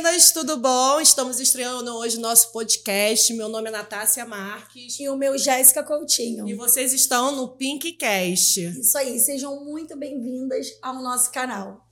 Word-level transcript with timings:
meninas, 0.00 0.30
tudo 0.30 0.56
bom? 0.56 1.00
Estamos 1.00 1.40
estreando 1.40 1.92
hoje 1.96 2.20
nosso 2.20 2.52
podcast. 2.52 3.34
Meu 3.34 3.48
nome 3.48 3.68
é 3.68 3.72
Natácia 3.72 4.24
Marques. 4.24 5.00
E 5.00 5.08
o 5.08 5.16
meu 5.16 5.36
Jéssica 5.36 5.82
Coutinho. 5.82 6.48
E 6.48 6.54
vocês 6.54 6.92
estão 6.92 7.34
no 7.34 7.48
Pinkcast. 7.48 8.60
Isso 8.80 8.96
aí, 8.96 9.18
sejam 9.18 9.64
muito 9.64 9.96
bem-vindas 9.96 10.68
ao 10.80 11.02
nosso 11.02 11.32
canal. 11.32 11.84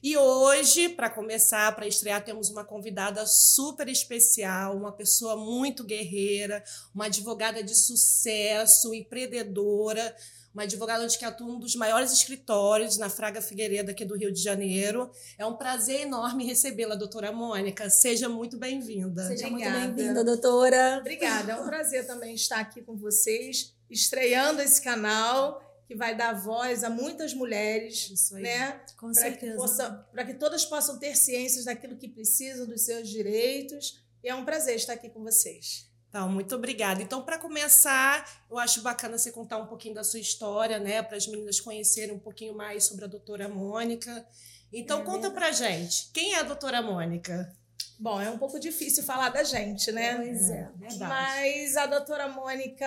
E 0.00 0.16
hoje, 0.16 0.88
para 0.90 1.10
começar, 1.10 1.74
para 1.74 1.86
estrear, 1.86 2.24
temos 2.24 2.48
uma 2.48 2.64
convidada 2.64 3.26
super 3.26 3.88
especial, 3.88 4.76
uma 4.76 4.92
pessoa 4.92 5.36
muito 5.36 5.82
guerreira, 5.82 6.62
uma 6.94 7.06
advogada 7.06 7.60
de 7.60 7.74
sucesso, 7.74 8.94
empreendedora 8.94 10.14
uma 10.54 10.64
advogada 10.64 11.02
onde 11.04 11.18
que 11.18 11.24
atua 11.24 11.46
um 11.46 11.58
dos 11.58 11.74
maiores 11.74 12.12
escritórios 12.12 12.98
na 12.98 13.08
Fraga 13.08 13.40
Figueiredo 13.40 13.90
aqui 13.90 14.04
do 14.04 14.16
Rio 14.16 14.30
de 14.30 14.42
Janeiro. 14.42 15.10
É 15.38 15.46
um 15.46 15.56
prazer 15.56 16.02
enorme 16.02 16.44
recebê-la, 16.44 16.94
doutora 16.94 17.32
Mônica. 17.32 17.88
Seja 17.88 18.28
muito 18.28 18.58
bem-vinda. 18.58 19.26
Seja 19.26 19.48
Obrigada. 19.48 19.78
muito 19.78 19.94
bem-vinda, 19.94 20.22
doutora. 20.24 20.98
Obrigada. 21.00 21.52
É 21.52 21.56
um 21.56 21.66
prazer 21.66 22.06
também 22.06 22.34
estar 22.34 22.60
aqui 22.60 22.82
com 22.82 22.96
vocês, 22.96 23.74
estreando 23.88 24.60
esse 24.60 24.80
canal 24.82 25.60
que 25.86 25.94
vai 25.94 26.16
dar 26.16 26.32
voz 26.34 26.84
a 26.84 26.90
muitas 26.90 27.34
mulheres, 27.34 28.10
Isso 28.10 28.36
aí. 28.36 28.42
né? 28.42 28.80
Com 28.98 29.10
pra 29.12 29.22
certeza. 29.22 30.06
Para 30.12 30.24
que 30.24 30.34
todas 30.34 30.64
possam 30.64 30.98
ter 30.98 31.16
ciências 31.16 31.64
daquilo 31.64 31.96
que 31.96 32.08
precisam, 32.08 32.66
dos 32.66 32.82
seus 32.82 33.08
direitos. 33.08 34.02
E 34.22 34.28
é 34.28 34.34
um 34.34 34.44
prazer 34.44 34.76
estar 34.76 34.92
aqui 34.92 35.08
com 35.08 35.22
vocês. 35.22 35.90
Então, 36.12 36.28
muito 36.28 36.54
obrigada. 36.54 37.02
Então, 37.02 37.22
para 37.22 37.38
começar, 37.38 38.44
eu 38.50 38.58
acho 38.58 38.82
bacana 38.82 39.16
você 39.16 39.32
contar 39.32 39.56
um 39.56 39.66
pouquinho 39.66 39.94
da 39.94 40.04
sua 40.04 40.20
história, 40.20 40.78
né, 40.78 41.02
para 41.02 41.16
as 41.16 41.26
meninas 41.26 41.58
conhecerem 41.58 42.14
um 42.14 42.18
pouquinho 42.18 42.54
mais 42.54 42.84
sobre 42.84 43.06
a 43.06 43.08
doutora 43.08 43.48
Mônica. 43.48 44.26
Então, 44.70 45.00
é 45.00 45.04
conta 45.04 45.30
para 45.30 45.50
gente, 45.52 46.10
quem 46.12 46.34
é 46.34 46.40
a 46.40 46.42
doutora 46.42 46.82
Mônica? 46.82 47.56
Bom, 47.98 48.20
é 48.20 48.28
um 48.28 48.36
pouco 48.36 48.60
difícil 48.60 49.02
falar 49.04 49.30
da 49.30 49.42
gente, 49.42 49.90
né? 49.90 50.16
Pois 50.16 50.50
é, 50.50 50.70
verdade. 50.76 50.98
Mas 50.98 51.76
a 51.78 51.86
doutora 51.86 52.28
Mônica 52.28 52.86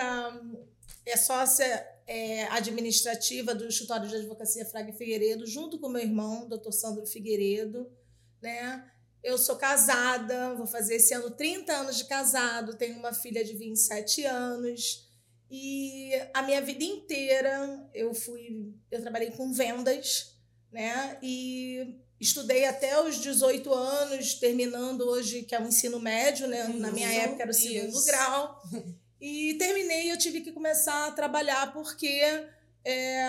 é 1.04 1.16
sócia 1.16 1.84
é, 2.06 2.44
administrativa 2.44 3.56
do 3.56 3.66
escritório 3.66 4.08
de 4.08 4.14
advocacia 4.14 4.64
Fraga 4.64 4.92
Figueiredo, 4.92 5.44
junto 5.48 5.80
com 5.80 5.88
meu 5.88 6.02
irmão, 6.02 6.48
doutor 6.48 6.70
Sandro 6.70 7.04
Figueiredo, 7.04 7.90
né? 8.40 8.88
Eu 9.26 9.36
sou 9.36 9.56
casada, 9.56 10.54
vou 10.54 10.68
fazer 10.68 10.94
esse 10.94 11.12
ano 11.12 11.32
30 11.32 11.72
anos 11.72 11.96
de 11.96 12.04
casado, 12.04 12.76
tenho 12.76 12.96
uma 12.96 13.12
filha 13.12 13.44
de 13.44 13.54
27 13.54 14.24
anos. 14.24 15.10
E 15.50 16.12
a 16.32 16.42
minha 16.42 16.62
vida 16.62 16.84
inteira 16.84 17.90
eu 17.92 18.14
fui, 18.14 18.72
eu 18.88 19.02
trabalhei 19.02 19.32
com 19.32 19.52
vendas, 19.52 20.36
né? 20.70 21.18
E 21.20 21.96
estudei 22.20 22.66
até 22.66 23.02
os 23.02 23.20
18 23.20 23.74
anos, 23.74 24.34
terminando 24.34 25.00
hoje, 25.00 25.42
que 25.42 25.56
é 25.56 25.60
o 25.60 25.66
ensino 25.66 25.98
médio, 25.98 26.46
né? 26.46 26.62
Na 26.68 26.92
minha 26.92 27.12
época 27.12 27.42
era 27.42 27.50
o 27.50 27.54
segundo 27.54 27.96
isso. 27.96 28.06
grau. 28.06 28.62
E 29.18 29.54
terminei, 29.54 30.12
eu 30.12 30.18
tive 30.18 30.42
que 30.42 30.52
começar 30.52 31.06
a 31.06 31.10
trabalhar 31.10 31.72
porque 31.72 32.20
é, 32.84 33.24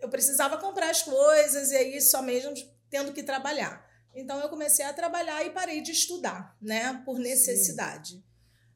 eu 0.00 0.08
precisava 0.08 0.58
comprar 0.58 0.90
as 0.90 1.02
coisas 1.02 1.70
e 1.70 1.76
aí 1.76 2.00
só 2.00 2.20
mesmo 2.20 2.52
tendo 2.90 3.12
que 3.12 3.22
trabalhar. 3.22 3.81
Então 4.14 4.38
eu 4.40 4.48
comecei 4.48 4.84
a 4.84 4.92
trabalhar 4.92 5.44
e 5.44 5.50
parei 5.50 5.80
de 5.80 5.92
estudar, 5.92 6.56
né, 6.60 7.02
por 7.04 7.18
necessidade. 7.18 8.16
Sim. 8.16 8.24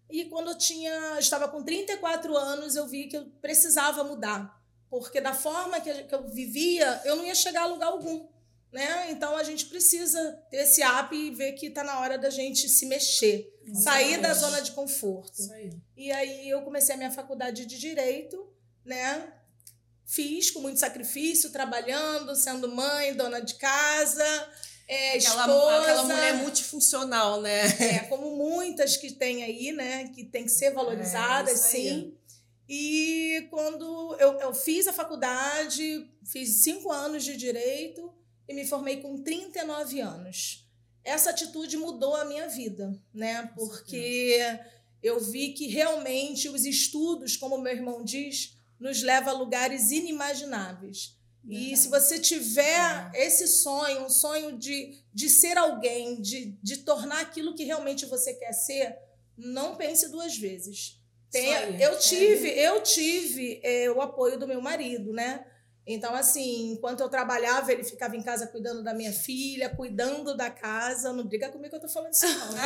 E 0.08 0.24
quando 0.26 0.50
eu 0.50 0.58
tinha, 0.58 1.18
estava 1.18 1.48
com 1.48 1.62
34 1.62 2.36
anos, 2.36 2.76
eu 2.76 2.86
vi 2.86 3.08
que 3.08 3.16
eu 3.16 3.26
precisava 3.42 4.04
mudar, 4.04 4.62
porque 4.88 5.20
da 5.20 5.34
forma 5.34 5.80
que 5.80 6.14
eu 6.14 6.28
vivia, 6.28 7.02
eu 7.04 7.16
não 7.16 7.24
ia 7.24 7.34
chegar 7.34 7.62
a 7.62 7.66
lugar 7.66 7.88
algum, 7.88 8.26
né? 8.72 9.10
Então 9.10 9.36
a 9.36 9.42
gente 9.42 9.66
precisa 9.66 10.32
ter 10.50 10.58
esse 10.58 10.82
app 10.82 11.14
e 11.14 11.30
ver 11.30 11.52
que 11.52 11.66
está 11.66 11.82
na 11.82 11.98
hora 12.00 12.16
da 12.16 12.30
gente 12.30 12.68
se 12.68 12.86
mexer, 12.86 13.52
Exatamente. 13.64 13.82
sair 13.82 14.20
da 14.20 14.32
zona 14.32 14.62
de 14.62 14.70
conforto. 14.72 15.52
Aí. 15.52 15.70
E 15.96 16.12
aí 16.12 16.48
eu 16.48 16.62
comecei 16.62 16.94
a 16.94 16.98
minha 16.98 17.10
faculdade 17.10 17.66
de 17.66 17.76
direito, 17.76 18.48
né? 18.84 19.32
Fiz 20.04 20.52
com 20.52 20.60
muito 20.60 20.78
sacrifício, 20.78 21.50
trabalhando, 21.50 22.36
sendo 22.36 22.68
mãe, 22.70 23.12
dona 23.12 23.40
de 23.40 23.54
casa, 23.54 24.24
é, 24.88 25.16
aquela, 25.16 25.46
esposa, 25.46 25.80
aquela 25.80 26.02
mulher 26.04 26.34
multifuncional, 26.34 27.40
né? 27.40 27.66
É, 27.80 27.98
como 28.08 28.36
muitas 28.36 28.96
que 28.96 29.12
tem 29.12 29.42
aí, 29.42 29.72
né? 29.72 30.08
Que 30.08 30.24
tem 30.24 30.44
que 30.44 30.50
ser 30.50 30.72
valorizadas, 30.72 31.64
é, 31.64 31.68
sim. 31.68 32.14
E 32.68 33.46
quando 33.50 34.16
eu, 34.18 34.40
eu 34.40 34.54
fiz 34.54 34.86
a 34.86 34.92
faculdade, 34.92 36.08
fiz 36.24 36.62
cinco 36.62 36.90
anos 36.90 37.24
de 37.24 37.36
direito 37.36 38.12
e 38.48 38.54
me 38.54 38.66
formei 38.66 39.00
com 39.00 39.22
39 39.22 40.00
anos. 40.00 40.68
Essa 41.04 41.30
atitude 41.30 41.76
mudou 41.76 42.16
a 42.16 42.24
minha 42.24 42.48
vida, 42.48 42.92
né? 43.14 43.50
Porque 43.54 44.40
eu 45.02 45.20
vi 45.20 45.52
que 45.52 45.68
realmente 45.68 46.48
os 46.48 46.64
estudos, 46.64 47.36
como 47.36 47.58
meu 47.58 47.72
irmão 47.72 48.02
diz, 48.04 48.56
nos 48.78 49.02
leva 49.02 49.30
a 49.30 49.34
lugares 49.34 49.90
inimagináveis. 49.90 51.16
E 51.48 51.76
se 51.76 51.88
você 51.88 52.18
tiver 52.18 53.10
é. 53.14 53.26
esse 53.26 53.46
sonho, 53.46 54.04
um 54.04 54.10
sonho 54.10 54.58
de, 54.58 54.98
de 55.14 55.30
ser 55.30 55.56
alguém, 55.56 56.20
de, 56.20 56.56
de 56.62 56.78
tornar 56.78 57.20
aquilo 57.20 57.54
que 57.54 57.64
realmente 57.64 58.04
você 58.06 58.34
quer 58.34 58.52
ser, 58.52 58.96
não 59.36 59.76
pense 59.76 60.08
duas 60.08 60.36
vezes. 60.36 61.00
Tenha, 61.30 61.80
eu 61.80 61.92
é. 61.92 61.96
tive, 61.96 62.48
eu 62.48 62.82
tive 62.82 63.60
é, 63.62 63.90
o 63.90 64.00
apoio 64.00 64.38
do 64.38 64.48
meu 64.48 64.60
marido, 64.60 65.12
né? 65.12 65.44
Então, 65.86 66.12
assim, 66.16 66.72
enquanto 66.72 67.00
eu 67.00 67.08
trabalhava, 67.08 67.70
ele 67.70 67.84
ficava 67.84 68.16
em 68.16 68.22
casa 68.22 68.48
cuidando 68.48 68.82
da 68.82 68.92
minha 68.92 69.12
filha, 69.12 69.70
cuidando 69.70 70.36
da 70.36 70.50
casa. 70.50 71.12
Não 71.12 71.24
briga 71.24 71.48
comigo 71.48 71.70
que 71.70 71.76
eu 71.76 71.80
tô 71.80 71.88
falando 71.88 72.12
isso, 72.12 72.26
não. 72.26 72.52
Né? 72.52 72.62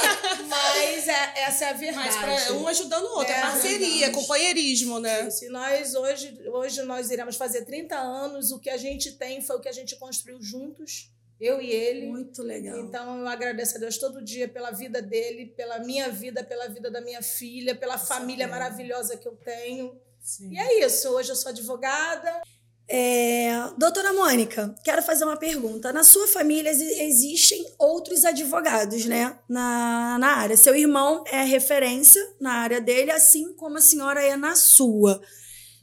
Mas 0.48 1.06
é, 1.06 1.40
essa 1.42 1.66
é 1.66 1.68
a 1.68 1.72
verdade. 1.74 2.08
Mas 2.08 2.16
pra 2.16 2.54
um 2.54 2.66
ajudando 2.66 3.04
o 3.04 3.18
outro, 3.18 3.30
é, 3.30 3.36
é 3.36 3.40
parceria, 3.42 4.10
companheirismo, 4.10 4.98
né? 4.98 5.28
Se 5.28 5.50
nós 5.50 5.94
hoje, 5.94 6.40
hoje 6.48 6.82
nós 6.82 7.10
iremos 7.10 7.36
fazer 7.36 7.66
30 7.66 7.94
anos, 7.94 8.50
o 8.52 8.58
que 8.58 8.70
a 8.70 8.78
gente 8.78 9.12
tem 9.12 9.42
foi 9.42 9.56
o 9.56 9.60
que 9.60 9.68
a 9.68 9.72
gente 9.72 9.94
construiu 9.96 10.40
juntos. 10.40 11.12
Eu 11.38 11.60
e 11.60 11.70
ele. 11.70 12.06
Muito 12.06 12.42
legal. 12.42 12.78
Então 12.78 13.18
eu 13.18 13.28
agradeço 13.28 13.76
a 13.76 13.80
Deus 13.80 13.98
todo 13.98 14.22
dia 14.22 14.48
pela 14.48 14.70
vida 14.70 15.02
dele, 15.02 15.46
pela 15.46 15.80
minha 15.80 16.08
vida, 16.08 16.42
pela 16.42 16.68
vida 16.68 16.90
da 16.90 17.02
minha 17.02 17.20
filha, 17.20 17.74
pela 17.74 17.98
Sim, 17.98 18.06
família 18.06 18.44
é. 18.44 18.46
maravilhosa 18.46 19.16
que 19.18 19.28
eu 19.28 19.36
tenho. 19.36 20.00
Sim. 20.20 20.52
E 20.52 20.58
é 20.58 20.86
isso. 20.86 21.08
Hoje 21.10 21.30
eu 21.30 21.36
sou 21.36 21.50
advogada. 21.50 22.40
É, 22.88 23.70
doutora 23.78 24.12
Mônica, 24.12 24.74
quero 24.84 25.02
fazer 25.02 25.24
uma 25.24 25.36
pergunta. 25.36 25.92
Na 25.92 26.04
sua 26.04 26.26
família 26.26 26.70
existem 26.70 27.64
outros 27.78 28.24
advogados, 28.24 29.06
né? 29.06 29.38
Na, 29.48 30.18
na 30.18 30.36
área. 30.36 30.56
Seu 30.56 30.74
irmão 30.74 31.24
é 31.26 31.42
referência 31.42 32.22
na 32.40 32.52
área 32.54 32.80
dele, 32.80 33.10
assim 33.10 33.54
como 33.54 33.78
a 33.78 33.80
senhora 33.80 34.22
é 34.22 34.36
na 34.36 34.54
sua. 34.54 35.22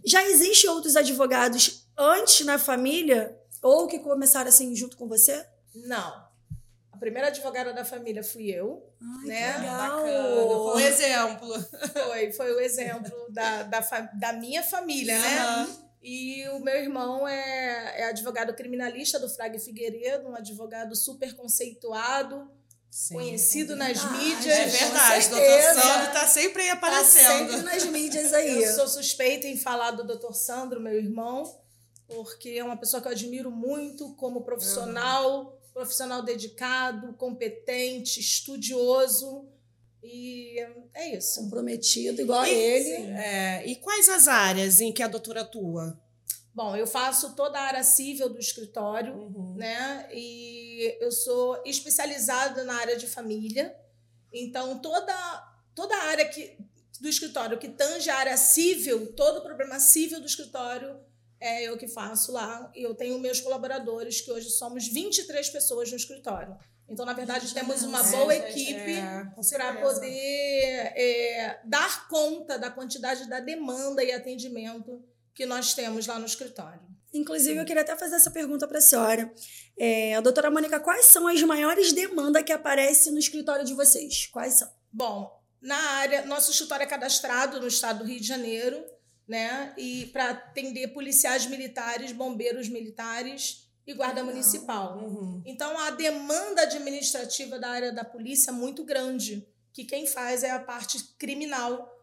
Já 0.05 0.23
existem 0.23 0.69
outros 0.69 0.95
advogados 0.95 1.87
antes 1.97 2.45
na 2.45 2.57
família? 2.57 3.35
Ou 3.61 3.87
que 3.87 3.99
começaram 3.99 4.47
assim 4.47 4.73
junto 4.75 4.95
com 4.95 5.07
você? 5.07 5.45
Não. 5.75 6.29
A 6.91 6.97
primeira 6.97 7.27
advogada 7.27 7.73
da 7.73 7.83
família 7.83 8.23
fui 8.23 8.49
eu. 8.49 8.85
Ai, 9.01 9.27
né? 9.27 9.53
Que 9.53 9.59
legal. 9.59 10.01
Foi 10.01 10.11
o 10.11 10.79
exemplo. 10.79 11.65
Foi, 11.93 12.31
foi 12.33 12.51
o 12.53 12.59
exemplo 12.59 13.11
da, 13.29 13.63
da, 13.63 13.79
da 14.13 14.33
minha 14.33 14.63
família, 14.63 15.17
uhum. 15.17 15.88
E 16.01 16.47
o 16.49 16.59
meu 16.59 16.75
irmão 16.75 17.27
é, 17.27 18.01
é 18.01 18.03
advogado 18.05 18.53
criminalista 18.53 19.19
do 19.19 19.29
Frag 19.29 19.59
Figueiredo, 19.59 20.29
um 20.29 20.35
advogado 20.35 20.95
super 20.95 21.35
conceituado, 21.35 22.49
Sim, 22.89 23.15
conhecido 23.15 23.73
é 23.73 23.75
nas 23.75 24.11
mídias. 24.11 24.57
É 24.57 24.65
verdade, 24.65 25.27
o 25.27 25.29
doutor 25.29 25.61
Sandro 25.61 26.07
está 26.07 26.27
sempre 26.27 26.61
aí 26.63 26.69
aparecendo. 26.69 27.47
Tá 27.47 27.57
sempre 27.57 27.61
nas 27.61 27.85
mídias 27.85 28.33
aí. 28.33 28.63
Eu 28.63 28.73
sou 28.73 28.87
suspeita 28.87 29.45
em 29.45 29.57
falar 29.57 29.91
do 29.91 30.05
doutor 30.05 30.33
Sandro, 30.33 30.79
meu 30.79 30.93
irmão, 30.93 31.59
porque 32.07 32.51
é 32.51 32.63
uma 32.63 32.77
pessoa 32.77 33.01
que 33.01 33.07
eu 33.07 33.11
admiro 33.11 33.51
muito 33.51 34.15
como 34.15 34.41
profissional, 34.41 35.45
uhum. 35.45 35.73
profissional 35.73 36.23
dedicado, 36.23 37.13
competente, 37.13 38.21
estudioso. 38.21 39.47
E 40.03 40.59
é 40.93 41.15
isso. 41.17 41.41
Comprometido, 41.41 42.21
igual 42.21 42.45
e, 42.45 42.49
a 42.49 42.53
ele. 42.53 43.11
É, 43.11 43.65
e 43.67 43.75
quais 43.77 44.07
as 44.09 44.27
áreas 44.27 44.81
em 44.81 44.91
que 44.91 45.03
a 45.03 45.07
doutora 45.07 45.41
atua? 45.41 45.99
Bom, 46.53 46.75
eu 46.75 46.87
faço 46.87 47.35
toda 47.35 47.59
a 47.59 47.63
área 47.63 47.83
civil 47.83 48.29
do 48.29 48.39
escritório, 48.39 49.13
uhum. 49.13 49.55
né? 49.55 50.09
E 50.11 50.97
eu 50.99 51.11
sou 51.11 51.61
especializada 51.65 52.63
na 52.63 52.73
área 52.75 52.97
de 52.97 53.07
família. 53.07 53.75
Então, 54.33 54.79
toda, 54.79 55.13
toda 55.75 55.95
a 55.95 56.03
área 56.05 56.27
que, 56.27 56.57
do 56.99 57.07
escritório 57.07 57.57
que 57.57 57.69
tange 57.69 58.09
a 58.09 58.17
área 58.17 58.37
civil, 58.37 59.13
todo 59.13 59.37
o 59.37 59.41
problema 59.41 59.79
civil 59.79 60.19
do 60.19 60.25
escritório, 60.25 60.99
é 61.39 61.63
eu 61.63 61.77
que 61.77 61.87
faço 61.87 62.31
lá. 62.31 62.71
E 62.75 62.83
eu 62.83 62.93
tenho 62.93 63.19
meus 63.19 63.39
colaboradores, 63.39 64.19
que 64.19 64.31
hoje 64.31 64.49
somos 64.49 64.87
23 64.87 65.49
pessoas 65.49 65.89
no 65.89 65.97
escritório. 65.97 66.57
Então, 66.89 67.05
na 67.05 67.13
verdade, 67.13 67.53
temos 67.53 67.83
uma 67.83 68.01
boa 68.01 68.35
equipe 68.35 68.93
é, 68.95 69.25
para 69.49 69.75
poder 69.75 70.93
é, 70.95 71.59
dar 71.63 72.07
conta 72.07 72.57
da 72.57 72.71
quantidade 72.71 73.29
da 73.29 73.39
demanda 73.39 74.03
e 74.03 74.11
atendimento 74.11 75.03
que 75.33 75.45
nós 75.45 75.73
temos 75.73 76.07
lá 76.07 76.17
no 76.17 76.25
escritório. 76.25 76.81
Inclusive, 77.13 77.57
eu 77.57 77.65
queria 77.65 77.81
até 77.81 77.95
fazer 77.95 78.15
essa 78.15 78.31
pergunta 78.31 78.67
para 78.67 78.79
a 78.79 78.81
senhora. 78.81 79.31
É, 79.77 80.19
doutora 80.21 80.51
Mônica, 80.51 80.79
quais 80.79 81.05
são 81.05 81.27
as 81.27 81.41
maiores 81.43 81.93
demandas 81.93 82.43
que 82.43 82.51
aparecem 82.51 83.11
no 83.11 83.19
escritório 83.19 83.65
de 83.65 83.73
vocês? 83.73 84.27
Quais 84.27 84.55
são? 84.55 84.69
Bom, 84.91 85.39
na 85.61 85.77
área, 85.77 86.25
nosso 86.25 86.51
escritório 86.51 86.83
é 86.83 86.87
cadastrado 86.87 87.59
no 87.59 87.67
estado 87.67 87.99
do 87.99 88.05
Rio 88.05 88.19
de 88.19 88.27
Janeiro, 88.27 88.83
né? 89.27 89.73
E 89.77 90.07
para 90.07 90.31
atender 90.31 90.89
policiais 90.89 91.45
militares, 91.45 92.11
bombeiros 92.11 92.67
militares 92.67 93.68
e 93.85 93.93
guarda 93.93 94.23
municipal. 94.23 94.97
Uhum. 94.97 95.41
Então 95.45 95.77
a 95.79 95.91
demanda 95.91 96.61
administrativa 96.61 97.57
da 97.57 97.69
área 97.69 97.91
da 97.91 98.03
polícia 98.03 98.51
é 98.51 98.53
muito 98.53 98.83
grande, 98.83 99.47
que 99.73 99.83
quem 99.83 100.05
faz 100.05 100.43
é 100.43 100.51
a 100.51 100.59
parte 100.59 101.03
criminal, 101.17 101.97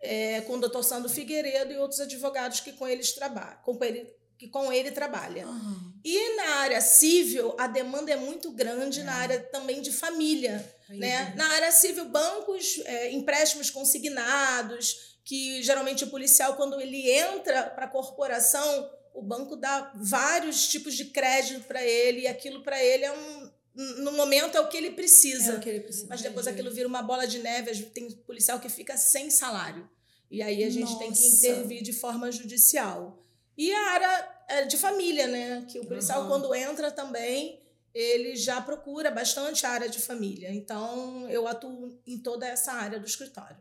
é, 0.00 0.40
com 0.42 0.54
o 0.54 0.60
doutor 0.60 0.82
Sandro 0.82 1.08
Figueiredo 1.08 1.72
e 1.72 1.78
outros 1.78 2.00
advogados 2.00 2.60
que 2.60 2.72
com 2.72 2.86
eles 2.86 3.12
trabalham, 3.12 3.58
com 3.64 3.82
ele, 3.82 4.12
que 4.36 4.48
com 4.48 4.72
ele 4.72 4.90
trabalha. 4.90 5.46
Uhum. 5.46 5.92
E 6.04 6.36
na 6.36 6.56
área 6.56 6.80
civil, 6.80 7.54
a 7.58 7.68
demanda 7.68 8.10
é 8.10 8.16
muito 8.16 8.50
grande 8.50 9.02
na 9.02 9.14
área 9.14 9.40
também 9.40 9.80
de 9.80 9.92
família. 9.92 10.64
Né? 10.88 11.32
Na 11.36 11.46
área 11.52 11.70
civil, 11.70 12.06
bancos, 12.06 12.80
é, 12.84 13.12
empréstimos 13.12 13.70
consignados, 13.70 15.18
que 15.24 15.62
geralmente 15.62 16.04
o 16.04 16.10
policial, 16.10 16.56
quando 16.56 16.80
ele 16.80 17.10
entra 17.10 17.62
para 17.70 17.84
a 17.84 17.88
corporação, 17.88 18.90
o 19.14 19.22
banco 19.22 19.56
dá 19.56 19.92
vários 19.94 20.68
tipos 20.68 20.94
de 20.94 21.06
crédito 21.06 21.64
para 21.64 21.82
ele, 21.82 22.22
e 22.22 22.26
aquilo 22.26 22.62
para 22.62 22.82
ele 22.82 23.04
é 23.04 23.12
um. 23.12 23.50
No 23.74 24.12
momento 24.12 24.56
é 24.56 24.60
o 24.60 24.68
que 24.68 24.76
ele 24.76 24.90
precisa. 24.90 25.54
É 25.54 25.58
que 25.58 25.68
ele 25.68 25.80
precisa. 25.80 26.06
Mas 26.08 26.20
depois 26.20 26.46
aquilo 26.46 26.70
vira 26.70 26.86
uma 26.86 27.02
bola 27.02 27.26
de 27.26 27.38
neve, 27.38 27.72
tem 27.86 28.10
policial 28.10 28.60
que 28.60 28.68
fica 28.68 28.96
sem 28.98 29.30
salário. 29.30 29.88
E 30.30 30.42
aí 30.42 30.62
a 30.64 30.70
gente 30.70 30.98
tem 30.98 31.12
que 31.12 31.22
Nossa. 31.22 31.36
intervir 31.36 31.82
de 31.82 31.92
forma 31.92 32.30
judicial. 32.30 33.24
E 33.56 33.72
a 33.72 33.90
área 33.90 34.28
é, 34.48 34.64
de 34.64 34.76
família, 34.76 35.26
né? 35.26 35.64
Que 35.68 35.78
o 35.78 35.86
policial, 35.86 36.20
Aham. 36.20 36.28
quando 36.28 36.54
entra 36.54 36.90
também, 36.90 37.60
ele 37.94 38.36
já 38.36 38.60
procura 38.60 39.10
bastante 39.10 39.66
a 39.66 39.70
área 39.70 39.88
de 39.88 39.98
família. 39.98 40.52
Então, 40.52 41.28
eu 41.28 41.46
atuo 41.46 41.98
em 42.06 42.18
toda 42.18 42.46
essa 42.46 42.72
área 42.72 42.98
do 42.98 43.06
escritório. 43.06 43.58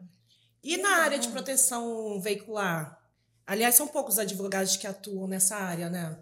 E 0.64 0.78
na 0.78 0.98
área 0.98 1.18
de 1.18 1.30
proteção 1.30 2.20
veicular? 2.22 3.01
Aliás, 3.52 3.76
são 3.76 3.86
poucos 3.86 4.18
advogados 4.18 4.78
que 4.78 4.88
atuam 4.88 5.28
nessa 5.28 5.58
área, 5.58 5.90
né? 5.90 6.18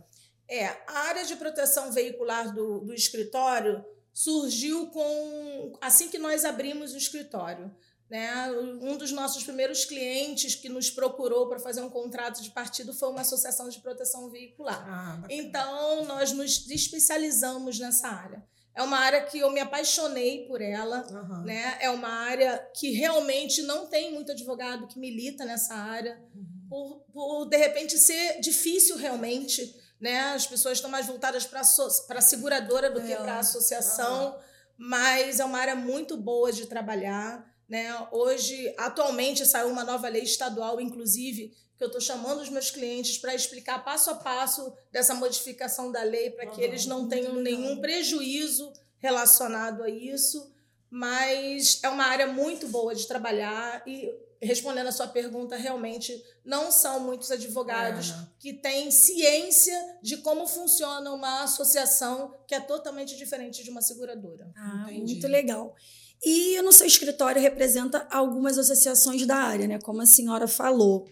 É, 0.50 0.66
a 0.88 1.00
área 1.10 1.24
de 1.24 1.36
proteção 1.36 1.92
veicular 1.92 2.52
do, 2.52 2.80
do 2.80 2.92
escritório 2.92 3.86
surgiu 4.12 4.88
com 4.88 5.78
assim 5.80 6.10
que 6.10 6.18
nós 6.18 6.44
abrimos 6.44 6.92
o 6.92 6.98
escritório. 6.98 7.72
Né? 8.10 8.50
Um 8.82 8.98
dos 8.98 9.12
nossos 9.12 9.44
primeiros 9.44 9.86
clientes 9.86 10.56
que 10.56 10.68
nos 10.68 10.90
procurou 10.90 11.48
para 11.48 11.60
fazer 11.60 11.82
um 11.82 11.90
contrato 11.92 12.42
de 12.42 12.50
partido 12.50 12.96
foi 12.96 13.10
uma 13.10 13.22
associação 13.22 13.70
de 13.70 13.80
proteção 13.80 14.32
veicular. 14.32 14.84
Ah. 14.90 15.22
Então, 15.30 16.06
nós 16.06 16.32
nos 16.32 16.68
especializamos 16.68 17.78
nessa 17.78 18.08
área. 18.08 18.44
É 18.74 18.82
uma 18.82 18.98
área 18.98 19.24
que 19.26 19.38
eu 19.38 19.52
me 19.52 19.60
apaixonei 19.60 20.48
por 20.48 20.62
ela. 20.62 21.02
Aham. 21.02 21.44
Né? 21.44 21.78
É 21.80 21.92
uma 21.92 22.10
área 22.10 22.58
que 22.76 22.90
realmente 22.90 23.62
não 23.62 23.86
tem 23.86 24.12
muito 24.12 24.32
advogado 24.32 24.88
que 24.88 24.98
milita 24.98 25.46
nessa 25.46 25.76
área, 25.76 26.20
por, 26.70 27.02
por 27.12 27.46
de 27.46 27.58
repente 27.58 27.98
ser 27.98 28.40
difícil 28.40 28.96
realmente. 28.98 29.76
Né? 30.00 30.20
As 30.34 30.48
pessoas 30.48 30.78
estão 30.78 30.90
mais 30.90 31.06
voltadas 31.08 31.46
para 31.46 31.60
a 31.62 32.22
seguradora 32.22 32.90
do 32.90 33.02
que 33.02 33.12
É. 33.12 33.18
para 33.18 33.36
a 33.36 33.40
associação, 33.40 34.38
mas 34.78 35.40
é 35.40 35.46
uma 35.46 35.60
área 35.60 35.76
muito 35.76 36.16
boa 36.16 36.52
de 36.54 36.68
trabalhar. 36.68 37.46
Né? 37.68 37.86
Hoje, 38.12 38.74
atualmente, 38.78 39.46
saiu 39.46 39.68
uma 39.68 39.84
nova 39.84 40.08
lei 40.08 40.24
estadual, 40.24 40.80
inclusive, 40.80 41.54
que 41.78 41.84
eu 41.84 41.88
estou 41.88 42.02
chamando 42.02 42.40
os 42.42 42.50
meus 42.50 42.72
clientes 42.72 43.18
para 43.18 43.36
explicar 43.36 43.84
passo 43.84 44.10
a 44.10 44.16
passo 44.16 44.74
dessa 44.92 45.14
modificação 45.14 45.92
da 45.92 46.02
lei, 46.04 46.30
para 46.32 46.48
que 46.48 46.62
eles 46.62 46.86
não 46.86 47.08
tenham 47.08 47.34
legal. 47.36 47.44
nenhum 47.44 47.80
prejuízo 47.82 48.72
relacionado 48.98 49.84
a 49.84 49.90
isso. 49.90 50.52
Mas 50.90 51.80
é 51.84 51.90
uma 51.90 52.06
área 52.06 52.26
muito 52.28 52.68
boa 52.68 52.96
de 52.96 53.06
trabalhar 53.06 53.84
e 53.86 54.12
respondendo 54.42 54.88
a 54.88 54.92
sua 54.92 55.08
pergunta, 55.08 55.56
realmente 55.58 56.24
não 56.46 56.72
são 56.72 57.00
muitos 57.02 57.30
advogados 57.32 58.12
É. 58.12 58.28
que 58.40 58.54
têm 58.54 58.90
ciência 58.92 59.78
de 60.02 60.18
como 60.18 60.48
funciona 60.48 61.12
uma 61.12 61.44
associação 61.44 62.34
que 62.48 62.56
é 62.56 62.60
totalmente 62.60 63.18
diferente 63.18 63.64
de 63.64 63.70
uma 63.70 63.82
seguradora. 63.82 64.50
Ah, 64.56 64.86
Entendi. 64.90 65.14
muito 65.14 65.28
legal. 65.28 65.76
E 66.24 66.62
no 66.62 66.72
seu 66.74 66.86
escritório 66.88 67.42
representa 67.42 68.08
algumas 68.12 68.58
associações 68.58 69.26
da 69.26 69.36
área, 69.38 69.68
né? 69.68 69.80
Como 69.80 70.02
a 70.02 70.06
senhora 70.06 70.48
falou. 70.48 71.08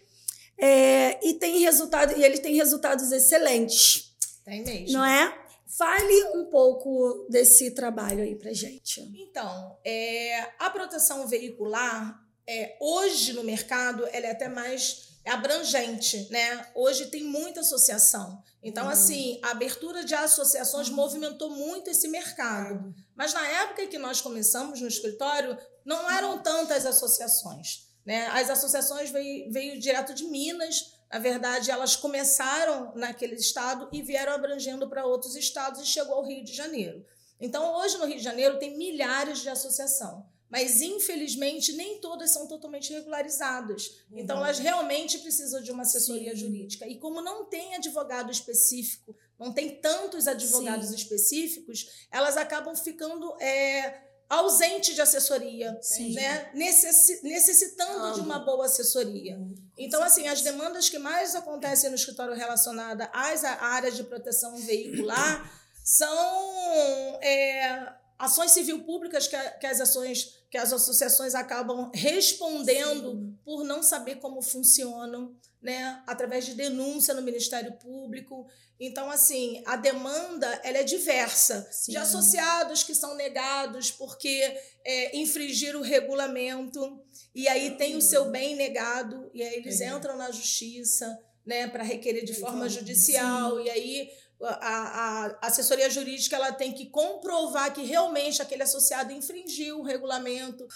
É, 0.57 1.25
e 1.25 1.35
tem 1.35 1.59
resultado, 1.59 2.18
e 2.18 2.24
ele 2.24 2.39
tem 2.39 2.56
resultados 2.56 3.12
excelentes, 3.12 4.12
Tem 4.44 4.63
mesmo. 4.63 4.94
não 4.97 5.06
é? 5.06 5.38
Fale 5.77 6.24
um 6.35 6.45
pouco 6.45 7.27
desse 7.29 7.71
trabalho 7.71 8.24
aí 8.24 8.35
pra 8.35 8.51
gente. 8.53 9.01
Então, 9.15 9.77
é, 9.85 10.39
a 10.57 10.69
proteção 10.71 11.27
veicular, 11.27 12.19
é, 12.47 12.77
hoje 12.79 13.33
no 13.33 13.44
mercado, 13.44 14.07
ela 14.11 14.27
é 14.27 14.31
até 14.31 14.47
mais 14.47 15.07
abrangente, 15.25 16.27
né? 16.31 16.65
Hoje 16.73 17.07
tem 17.07 17.23
muita 17.23 17.59
associação. 17.59 18.41
Então, 18.63 18.85
Uhum. 18.85 18.91
assim, 18.91 19.39
a 19.44 19.51
abertura 19.51 20.03
de 20.03 20.15
associações 20.15 20.89
movimentou 20.89 21.49
muito 21.49 21.89
esse 21.89 22.07
mercado. 22.07 22.94
Mas 23.15 23.33
na 23.33 23.45
época 23.45 23.88
que 23.88 23.97
nós 23.97 24.21
começamos 24.21 24.79
no 24.81 24.88
escritório, 24.88 25.57
não 25.85 26.09
eram 26.09 26.39
tantas 26.41 26.85
associações. 26.85 27.88
Né? 28.05 28.27
As 28.27 28.50
associações 28.50 29.09
veio, 29.09 29.51
veio 29.51 29.79
direto 29.79 30.13
de 30.13 30.23
Minas. 30.25 30.93
Na 31.11 31.19
verdade, 31.19 31.71
elas 31.71 31.95
começaram 31.95 32.93
naquele 32.95 33.35
estado 33.35 33.89
e 33.91 34.01
vieram 34.01 34.33
abrangendo 34.33 34.89
para 34.89 35.05
outros 35.05 35.35
estados 35.35 35.81
e 35.81 35.85
chegou 35.85 36.15
ao 36.15 36.25
Rio 36.25 36.43
de 36.43 36.53
Janeiro. 36.53 37.05
Então, 37.39 37.75
hoje 37.75 37.97
no 37.97 38.05
Rio 38.05 38.17
de 38.17 38.23
Janeiro 38.23 38.57
tem 38.59 38.77
milhares 38.77 39.39
de 39.39 39.50
associação, 39.50 40.25
mas 40.49 40.81
infelizmente 40.81 41.73
nem 41.73 41.99
todas 41.99 42.31
são 42.31 42.47
totalmente 42.47 42.94
regularizadas. 42.94 43.99
Então, 44.11 44.38
Uhum. 44.38 44.44
elas 44.45 44.59
realmente 44.59 45.17
precisam 45.19 45.61
de 45.61 45.71
uma 45.71 45.83
assessoria 45.83 46.31
Sim. 46.31 46.38
jurídica. 46.38 46.88
E 46.88 46.97
como 46.99 47.21
não 47.21 47.45
tem 47.45 47.75
advogado 47.75 48.31
específico, 48.31 49.15
não 49.38 49.51
tem 49.53 49.75
tantos 49.81 50.27
advogados 50.27 50.88
Sim. 50.89 50.95
específicos, 50.95 52.07
elas 52.11 52.38
acabam 52.38 52.75
ficando 52.75 53.35
é, 53.41 54.01
ausentes 54.29 54.95
de 54.95 55.01
assessoria, 55.01 55.77
Sim. 55.81 56.13
né? 56.13 56.51
Necessi- 56.53 57.21
necessitando 57.23 58.13
de 58.15 58.21
uma 58.21 58.39
boa 58.39 58.65
assessoria. 58.65 59.38
Então, 59.77 60.01
assim, 60.03 60.27
as 60.27 60.41
demandas 60.41 60.89
que 60.89 60.97
mais 60.97 61.35
acontecem 61.35 61.89
no 61.89 61.95
escritório 61.95 62.33
relacionada 62.35 63.09
às 63.13 63.43
áreas 63.43 63.95
de 63.95 64.03
proteção 64.03 64.55
veicular 64.57 65.50
são 65.83 67.19
é, 67.21 67.93
ações 68.19 68.51
civil 68.51 68.83
públicas 68.83 69.27
que, 69.27 69.38
que 69.59 69.65
as 69.67 69.79
ações, 69.79 70.37
que 70.49 70.57
as 70.57 70.71
associações 70.71 71.36
acabam 71.36 71.91
respondendo 71.93 73.38
por 73.43 73.63
não 73.63 73.83
saber 73.83 74.15
como 74.15 74.41
funcionam, 74.41 75.36
né? 75.62 76.01
Através 76.07 76.45
de 76.45 76.53
denúncia 76.53 77.13
no 77.13 77.22
Ministério 77.22 77.74
Público. 77.74 78.48
Então, 78.79 79.10
assim, 79.10 79.62
a 79.65 79.75
demanda 79.75 80.48
ela 80.63 80.77
é 80.77 80.83
diversa. 80.83 81.67
Sim. 81.72 81.91
De 81.91 81.98
associados 81.98 82.83
que 82.83 82.95
são 82.95 83.15
negados 83.15 83.91
porque 83.91 84.41
é, 84.86 85.17
infringiram 85.17 85.79
o 85.79 85.83
regulamento 85.83 87.03
e 87.36 87.48
aí 87.48 87.75
tem 87.75 87.95
o 87.95 88.01
seu 88.01 88.31
bem 88.31 88.55
negado 88.55 89.29
e 89.33 89.43
aí 89.43 89.55
eles 89.55 89.81
Entendi. 89.81 89.95
entram 89.95 90.15
na 90.15 90.31
justiça, 90.31 91.19
né, 91.45 91.67
para 91.67 91.83
requerer 91.83 92.24
de 92.24 92.33
forma 92.33 92.69
judicial 92.69 93.60
e 93.60 93.69
aí 93.69 94.10
a, 94.41 95.25
a 95.41 95.48
assessoria 95.48 95.89
jurídica 95.89 96.36
ela 96.36 96.51
tem 96.51 96.72
que 96.72 96.86
comprovar 96.88 97.74
que 97.74 97.84
realmente 97.84 98.41
aquele 98.41 98.63
associado 98.63 99.12
infringiu 99.12 99.79
o 99.79 99.84
regulamento. 99.84 100.67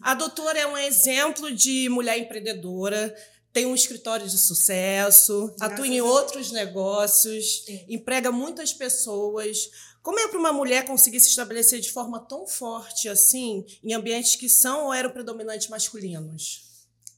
A 0.00 0.14
doutora 0.14 0.58
é 0.58 0.66
um 0.66 0.76
exemplo 0.76 1.54
de 1.54 1.88
mulher 1.88 2.18
empreendedora, 2.18 3.14
tem 3.52 3.66
um 3.66 3.74
escritório 3.74 4.28
de 4.28 4.38
sucesso, 4.38 5.46
Graças 5.58 5.72
atua 5.72 5.86
em 5.86 6.00
outros 6.00 6.50
negócios, 6.50 7.64
Sim. 7.64 7.84
emprega 7.88 8.30
muitas 8.30 8.72
pessoas. 8.72 9.70
Como 10.02 10.18
é 10.18 10.28
para 10.28 10.38
uma 10.38 10.52
mulher 10.52 10.86
conseguir 10.86 11.20
se 11.20 11.28
estabelecer 11.28 11.80
de 11.80 11.92
forma 11.92 12.20
tão 12.20 12.46
forte 12.46 13.08
assim 13.08 13.66
em 13.82 13.92
ambientes 13.92 14.36
que 14.36 14.48
são 14.48 14.86
ou 14.86 14.94
eram 14.94 15.10
predominantes 15.10 15.68
masculinos? 15.68 16.62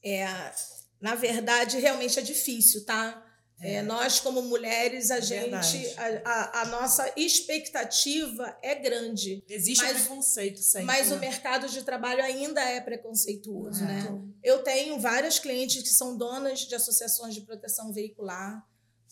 É, 0.03 0.27
na 0.99 1.15
verdade, 1.15 1.79
realmente 1.79 2.19
é 2.19 2.21
difícil, 2.21 2.83
tá? 2.83 3.22
É, 3.63 3.81
nós, 3.81 4.19
como 4.19 4.41
mulheres, 4.41 5.09
a 5.09 5.17
É 5.17 5.21
gente. 5.21 5.93
A, 5.97 6.21
a- 6.25 6.61
a 6.61 6.65
nossa 6.65 7.11
expectativa 7.15 8.57
é 8.61 8.75
grande. 8.75 9.43
Existe 9.49 9.83
Mas- 9.83 10.01
preconceito 10.01 10.59
sempre. 10.59 10.85
Mas 10.87 11.07
o 11.11 11.15
né? 11.15 11.21
mercado 11.21 11.67
de 11.69 11.81
trabalho 11.83 12.23
ainda 12.23 12.61
é 12.61 12.81
preconceituoso, 12.81 13.83
É. 13.83 13.87
né? 13.87 14.21
Eu 14.43 14.63
tenho 14.63 14.99
várias 14.99 15.39
clientes 15.39 15.81
que 15.81 15.89
são 15.89 16.17
donas 16.17 16.59
de 16.61 16.75
associações 16.75 17.33
de 17.33 17.41
proteção 17.41 17.93
veicular, 17.93 18.63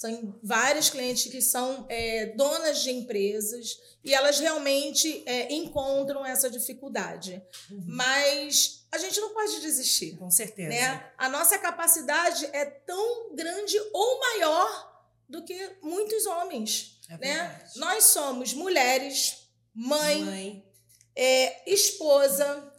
são 0.02 0.40
várias 0.42 0.90
clientes 0.90 1.32
que 1.32 1.42
são 1.44 1.86
é, 1.88 2.26
donas 2.36 2.82
de 2.82 2.90
empresas 2.90 3.78
e 4.04 4.16
elas 4.16 4.40
realmente 4.40 5.22
é, 5.28 5.54
encontram 5.54 6.26
essa 6.26 6.50
dificuldade. 6.50 7.40
Uhum. 7.70 7.84
Mas 7.86 8.84
a 8.92 8.98
gente 8.98 9.22
não 9.22 9.32
pode 9.32 9.62
desistir. 9.62 10.18
Com 10.18 10.32
certeza. 10.32 10.70
Né? 10.70 11.12
A 11.20 11.30
nossa 11.30 11.56
capacidade 11.60 12.48
é 12.52 12.66
tão 12.66 13.36
grande 13.36 13.78
ou 13.94 14.20
maior 14.20 15.06
do 15.30 15.44
que 15.44 15.78
muitos 15.84 16.26
homens. 16.26 17.00
É 17.08 17.18
né? 17.18 17.64
Nós 17.76 18.06
somos 18.06 18.56
mulheres, 18.56 19.48
mãe, 19.72 20.24
Mãe. 20.24 20.66
é, 21.16 21.72
esposa, 21.72 22.71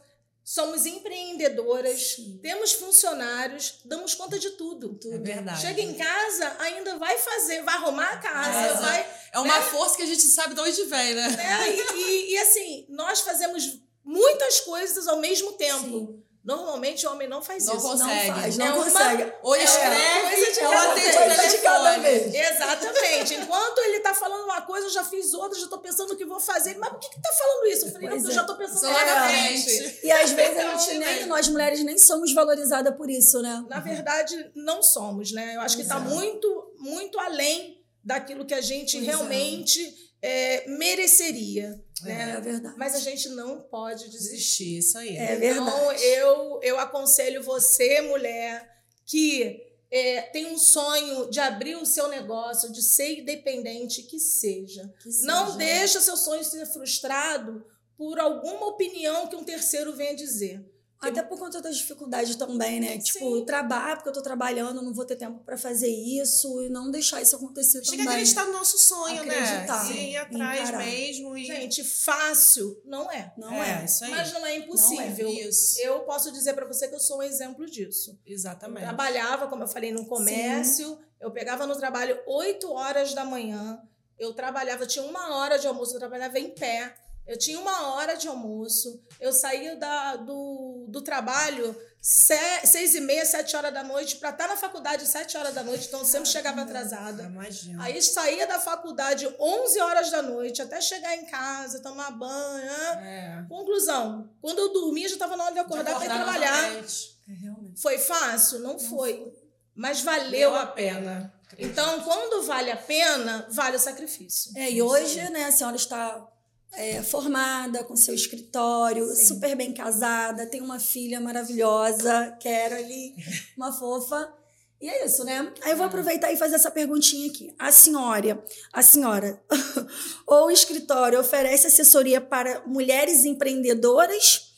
somos 0.43 0.85
empreendedoras, 0.85 2.15
Sim. 2.15 2.39
temos 2.41 2.73
funcionários, 2.73 3.79
damos 3.85 4.13
conta 4.13 4.37
de 4.37 4.51
tudo. 4.51 4.99
É 5.11 5.17
verdade. 5.17 5.61
Chega 5.61 5.81
em 5.81 5.93
casa, 5.93 6.55
ainda 6.59 6.97
vai 6.97 7.17
fazer, 7.17 7.63
vai 7.63 7.75
arrumar 7.75 8.09
a 8.09 8.17
casa, 8.17 8.59
É, 8.59 8.73
vai. 8.73 9.13
É 9.33 9.39
uma 9.39 9.59
Né? 9.59 9.65
força 9.71 9.95
que 9.97 10.03
a 10.03 10.07
gente 10.07 10.21
sabe 10.23 10.53
de 10.53 10.61
onde 10.61 10.83
vem, 10.83 11.13
né? 11.15 11.29
né? 11.29 11.75
E, 11.75 11.93
e- 12.01 12.33
e, 12.33 12.37
assim, 12.39 12.85
nós 12.89 13.21
fazemos 13.21 13.79
muitas 14.03 14.59
coisas 14.61 15.07
ao 15.07 15.19
mesmo 15.19 15.53
tempo. 15.53 15.79
Sim. 15.85 16.23
Normalmente 16.43 17.07
o 17.07 17.11
homem 17.11 17.27
não 17.29 17.41
faz 17.41 17.65
Não 17.65 17.77
isso. 17.77 17.87
consegue. 17.87 18.27
Não 18.27 18.35
faz, 18.35 18.59
É 18.59 18.65
não 18.65 18.75
uma- 18.75 18.83
consegue. 18.83 19.33
Ou 19.41 19.55
É 19.55 19.63
escreve, 19.63 20.51
de 20.51 20.59
ou 20.65 20.71
atende 20.73 21.17
Coisa 21.17 21.47
de 21.47 21.57
cada 21.59 21.97
vez. 21.99 22.33
Exatamente. 22.35 23.33
Enquanto 23.35 23.77
ele 23.79 23.99
tá 24.01 24.13
falando 24.13 24.43
uma 24.43 24.61
coisa, 24.61 24.87
eu 24.87 24.91
já 24.91 25.05
fiz 25.05 25.33
outra, 25.33 25.57
já 25.57 25.67
tô 25.67 25.77
pensando 25.79 26.11
o 26.11 26.17
que 26.17 26.25
vou 26.25 26.41
fazer. 26.41 26.77
Mas 26.77 26.89
por 26.89 26.99
que, 26.99 27.09
que 27.09 27.21
tá 27.21 27.29
falando 27.31 27.67
isso? 27.67 27.85
Eu 27.85 27.91
falei, 27.93 28.09
não, 28.09 28.17
eu 28.17 28.29
é. 28.29 28.33
já 28.33 28.43
tô 28.43 28.57
pensando 28.57 28.91
lá 28.91 29.05
na 29.05 29.29
frente. 29.29 29.99
E 30.03 30.11
às 30.11 30.31
vezes 30.31 30.57
a 30.57 30.75
gente 30.77 30.95
Então, 30.97 31.13
nem, 31.13 31.25
nós 31.27 31.47
mulheres 31.47 31.81
nem 31.81 31.97
somos 31.97 32.33
valorizadas 32.33 32.93
por 32.97 33.09
isso, 33.09 33.41
né? 33.41 33.63
Na 33.69 33.79
verdade, 33.79 34.51
não 34.53 34.83
somos, 34.83 35.31
né? 35.31 35.55
Eu 35.55 35.61
acho 35.61 35.77
que 35.77 35.83
é. 35.89 35.99
muito, 35.99 36.73
muito 36.77 37.17
além 37.19 37.81
daquilo 38.03 38.45
que 38.45 38.53
a 38.53 38.59
gente 38.59 38.97
Pois 38.97 39.07
é. 39.07 39.11
realmente 39.11 39.95
é, 40.23 40.67
mereceria, 40.69 41.83
É, 42.05 42.07
né? 42.07 42.41
verdade. 42.41 42.75
Mas 42.77 42.95
a 42.95 42.99
gente 42.99 43.27
não 43.29 43.61
pode 43.61 44.05
desistir. 44.09 44.31
Desistir, 44.31 44.77
isso 44.77 44.97
aí. 44.97 45.17
É 45.17 45.35
Então, 45.35 45.65
verdade. 45.65 46.03
eu, 46.05 46.59
eu 46.63 46.79
aconselho 46.79 47.43
você, 47.43 47.99
mulher, 48.01 48.67
que 49.05 49.61
é, 49.91 50.21
tem 50.21 50.47
um 50.47 50.57
sonho 50.57 51.29
de 51.29 51.39
abrir 51.39 51.75
o 51.75 51.85
seu 51.85 52.07
negócio, 52.07 52.71
de 52.71 52.81
ser 52.81 53.19
independente, 53.19 54.03
que 54.03 54.17
seja. 54.19 54.91
Que 55.01 55.11
seja. 55.11 55.27
Não 55.27 55.57
deixa 55.57 55.99
seu 56.01 56.15
sonho 56.17 56.43
ser 56.43 56.65
frustrado 56.67 57.63
por 57.97 58.17
alguma 58.19 58.67
opinião 58.67 59.27
que 59.27 59.35
um 59.35 59.43
terceiro 59.43 59.93
venha 59.93 60.15
dizer. 60.15 60.65
Até 61.09 61.23
por 61.23 61.37
conta 61.37 61.61
das 61.61 61.77
dificuldades 61.77 62.35
também, 62.35 62.79
né? 62.79 62.97
Tipo, 62.97 63.19
Sim. 63.19 63.35
eu 63.39 63.45
trabalho 63.45 63.95
porque 63.97 64.09
eu 64.09 64.13
tô 64.13 64.21
trabalhando, 64.21 64.81
não 64.81 64.93
vou 64.93 65.05
ter 65.05 65.15
tempo 65.15 65.39
pra 65.43 65.57
fazer 65.57 65.89
isso 65.89 66.61
e 66.61 66.69
não 66.69 66.89
deixar 66.91 67.21
isso 67.21 67.35
acontecer 67.35 67.83
Chega 67.83 68.03
a 68.03 68.05
também. 68.05 68.13
acreditar 68.13 68.45
no 68.45 68.53
nosso 68.53 68.77
sonho, 68.77 69.21
Acreditar. 69.21 69.85
né? 69.89 69.95
E 69.95 70.11
ir 70.11 70.17
atrás 70.17 70.69
Encarar. 70.69 70.85
mesmo. 70.85 71.37
E... 71.37 71.45
Gente, 71.45 71.83
fácil 71.83 72.81
não 72.85 73.11
é. 73.11 73.33
Não 73.37 73.53
é. 73.53 73.81
é, 73.81 73.85
isso 73.85 74.03
aí. 74.05 74.11
Mas 74.11 74.33
não 74.33 74.45
é 74.45 74.57
impossível. 74.57 75.29
Isso. 75.29 75.79
Eu 75.79 75.99
posso 76.01 76.31
dizer 76.31 76.53
para 76.53 76.65
você 76.65 76.87
que 76.87 76.95
eu 76.95 76.99
sou 76.99 77.19
um 77.19 77.23
exemplo 77.23 77.65
disso. 77.65 78.19
Eu 78.25 78.33
Exatamente. 78.33 78.83
trabalhava, 78.83 79.47
como 79.47 79.63
eu 79.63 79.67
falei, 79.67 79.91
no 79.91 80.05
comércio. 80.05 80.97
Eu 81.19 81.31
pegava 81.31 81.65
no 81.65 81.75
trabalho 81.75 82.19
8 82.27 82.71
horas 82.71 83.13
da 83.13 83.23
manhã. 83.23 83.81
Eu 84.19 84.33
trabalhava, 84.33 84.83
eu 84.83 84.87
tinha 84.87 85.03
uma 85.05 85.35
hora 85.37 85.57
de 85.57 85.65
almoço, 85.67 85.95
eu 85.95 85.99
trabalhava 85.99 86.37
em 86.39 86.49
pé. 86.49 86.93
Eu 87.25 87.37
tinha 87.37 87.59
uma 87.59 87.93
hora 87.93 88.15
de 88.15 88.27
almoço. 88.27 89.01
Eu 89.19 89.31
saía 89.31 89.75
da, 89.77 90.17
do, 90.17 90.85
do 90.89 91.01
trabalho 91.01 91.75
se- 92.01 92.65
seis 92.65 92.93
e 92.95 92.99
meia, 92.99 93.25
sete 93.25 93.55
horas 93.55 93.73
da 93.73 93.81
noite, 93.81 94.17
para 94.17 94.31
estar 94.31 94.47
na 94.47 94.57
faculdade 94.57 95.07
sete 95.07 95.37
horas 95.37 95.53
da 95.53 95.63
noite, 95.63 95.87
então 95.87 95.99
eu 96.01 96.05
sempre 96.05 96.27
chegava 96.27 96.61
atrasada. 96.61 97.23
Imagina. 97.23 97.81
Aí 97.81 98.01
saía 98.01 98.45
da 98.45 98.59
faculdade 98.59 99.25
11 99.39 99.79
horas 99.79 100.11
da 100.11 100.21
noite, 100.21 100.61
até 100.61 100.81
chegar 100.81 101.15
em 101.15 101.25
casa, 101.25 101.79
tomar 101.79 102.11
banho. 102.11 102.71
É. 102.99 103.45
Conclusão, 103.47 104.29
quando 104.41 104.59
eu 104.59 104.73
dormia 104.73 105.07
já 105.07 105.15
estava 105.15 105.37
na 105.37 105.45
hora 105.45 105.53
de 105.53 105.59
acordar 105.59 105.95
para 105.95 106.05
ir 106.05 106.09
trabalhar. 106.09 106.73
É, 106.75 107.33
realmente. 107.33 107.81
Foi 107.81 107.97
fácil? 107.97 108.59
Não, 108.59 108.73
Não 108.73 108.79
foi. 108.79 109.33
Mas 109.73 110.01
valeu 110.01 110.29
Deu 110.51 110.55
a 110.55 110.67
pena. 110.67 111.33
Acredito. 111.45 111.71
Então, 111.71 112.01
quando 112.01 112.43
vale 112.45 112.69
a 112.69 112.77
pena, 112.77 113.47
vale 113.49 113.77
o 113.77 113.79
sacrifício. 113.79 114.51
É, 114.57 114.69
e 114.69 114.81
hoje, 114.81 115.21
né, 115.29 115.45
a 115.45 115.51
senhora 115.51 115.75
está 115.77 116.27
é, 116.75 117.01
formada, 117.03 117.83
com 117.83 117.95
seu 117.95 118.13
escritório, 118.13 119.05
Sim. 119.15 119.25
super 119.27 119.55
bem 119.55 119.73
casada, 119.73 120.45
tem 120.45 120.61
uma 120.61 120.79
filha 120.79 121.19
maravilhosa, 121.19 122.37
Caroline, 122.41 123.15
uma 123.57 123.71
fofa. 123.71 124.33
E 124.81 124.89
é 124.89 125.05
isso, 125.05 125.23
né? 125.23 125.49
Aí 125.61 125.71
eu 125.71 125.77
vou 125.77 125.85
aproveitar 125.85 126.31
e 126.33 126.35
fazer 126.37 126.55
essa 126.55 126.69
perguntinha 126.69 127.29
aqui. 127.29 127.53
A 127.57 127.71
senhora, 127.71 128.43
a 128.73 128.81
senhora, 128.81 129.41
ou 130.27 130.47
o 130.47 130.51
escritório 130.51 131.17
oferece 131.19 131.67
assessoria 131.67 132.19
para 132.19 132.63
mulheres 132.67 133.23
empreendedoras 133.23 134.51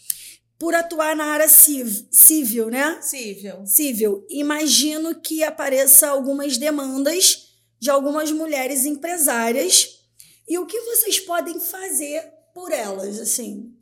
por 0.57 0.73
atuar 0.73 1.15
na 1.15 1.25
área 1.25 1.47
civ- 1.47 2.07
civil, 2.09 2.69
né? 2.71 2.95
Possível. 2.95 3.65
civil, 3.67 4.25
imagino 4.29 5.13
que 5.21 5.43
apareça 5.43 6.07
algumas 6.07 6.57
demandas 6.57 7.49
de 7.79 7.89
algumas 7.91 8.31
mulheres 8.31 8.83
empresárias. 8.85 9.94
E 10.47 10.57
o 10.57 10.65
que 10.65 10.79
vocês 10.81 11.19
podem 11.19 11.59
fazer 11.59 12.21
por 12.53 12.71
elas, 12.71 13.19
assim? 13.19 13.75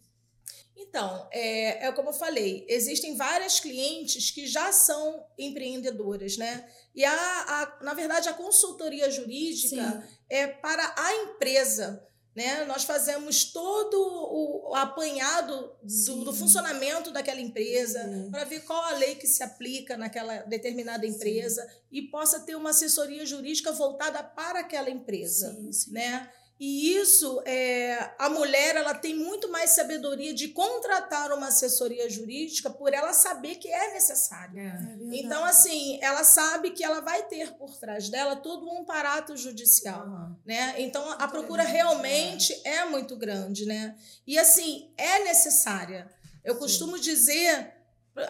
Então, 0.76 1.28
é, 1.32 1.88
é 1.88 1.92
como 1.92 2.10
eu 2.10 2.14
falei, 2.14 2.66
existem 2.70 3.16
várias 3.16 3.60
clientes 3.60 4.32
que 4.32 4.46
já 4.46 4.72
são 4.72 5.26
empreendedoras, 5.38 6.38
né? 6.38 6.68
E 6.94 7.04
a, 7.04 7.14
a, 7.14 7.84
na 7.84 7.94
verdade, 7.94 8.30
a 8.30 8.34
consultoria 8.34 9.10
jurídica 9.10 10.08
é 10.30 10.48
para 10.48 10.94
a 10.96 11.16
empresa. 11.16 12.08
Né? 12.36 12.66
Nós 12.66 12.84
fazemos 12.84 13.46
todo 13.46 13.96
o, 13.96 14.76
apanhado 14.76 15.72
do, 15.84 15.90
Sim. 15.90 16.24
do 16.24 16.34
funcionamento 16.34 17.12
daquela 17.12 17.40
empresa 17.40 18.04
Sim. 18.04 18.32
para 18.32 18.44
ver 18.44 18.62
qual 18.62 18.84
a 18.86 18.96
lei 18.96 19.14
que 19.16 19.28
se 19.28 19.44
aplica 19.44 19.96
naquela 19.96 20.38
determinada 20.38 21.06
empresa 21.06 21.68
e 21.92 22.02
possa 22.04 22.40
ter 22.40 22.56
uma 22.56 22.72
assessoria 22.72 23.24
jurídica 23.24 23.72
voltada 23.72 24.24
para 24.24 24.62
aquela 24.62 24.90
empresa 24.90 25.54
Sim, 25.54 25.72
sim. 25.72 25.92
né? 25.92 26.28
E 26.66 26.96
isso, 26.96 27.42
é, 27.46 28.14
a 28.18 28.30
mulher 28.30 28.78
ela 28.78 28.94
tem 28.94 29.14
muito 29.14 29.52
mais 29.52 29.72
sabedoria 29.72 30.34
de 30.34 30.48
contratar 30.48 31.34
uma 31.34 31.48
assessoria 31.48 32.10
jurídica 32.10 32.70
por 32.70 32.94
ela 32.94 33.12
saber 33.12 33.56
que 33.56 33.68
é 33.68 33.94
necessário. 33.94 34.58
É. 34.58 34.68
É 34.68 34.72
verdade. 34.72 35.20
Então, 35.20 35.44
assim, 35.44 36.00
ela 36.02 36.24
sabe 36.24 36.72
que 36.72 36.82
ela 36.82 37.02
vai 37.02 37.24
ter 37.24 37.52
por 37.56 37.78
trás 37.78 38.08
dela 38.08 38.38
todo 38.38 38.66
um 38.66 38.84
aparato 38.84 39.36
judicial. 39.36 40.04
Aham. 40.04 40.40
Né? 40.46 40.76
Então, 40.78 41.06
a 41.20 41.28
procura 41.28 41.64
realmente 41.64 42.58
é 42.64 42.86
muito 42.86 43.18
grande. 43.18 43.66
Né? 43.66 43.98
E, 44.26 44.40
assim, 44.40 44.90
é 44.96 45.26
necessária. 45.26 46.10
Eu 46.46 46.56
costumo 46.56 46.98
dizer, 46.98 47.74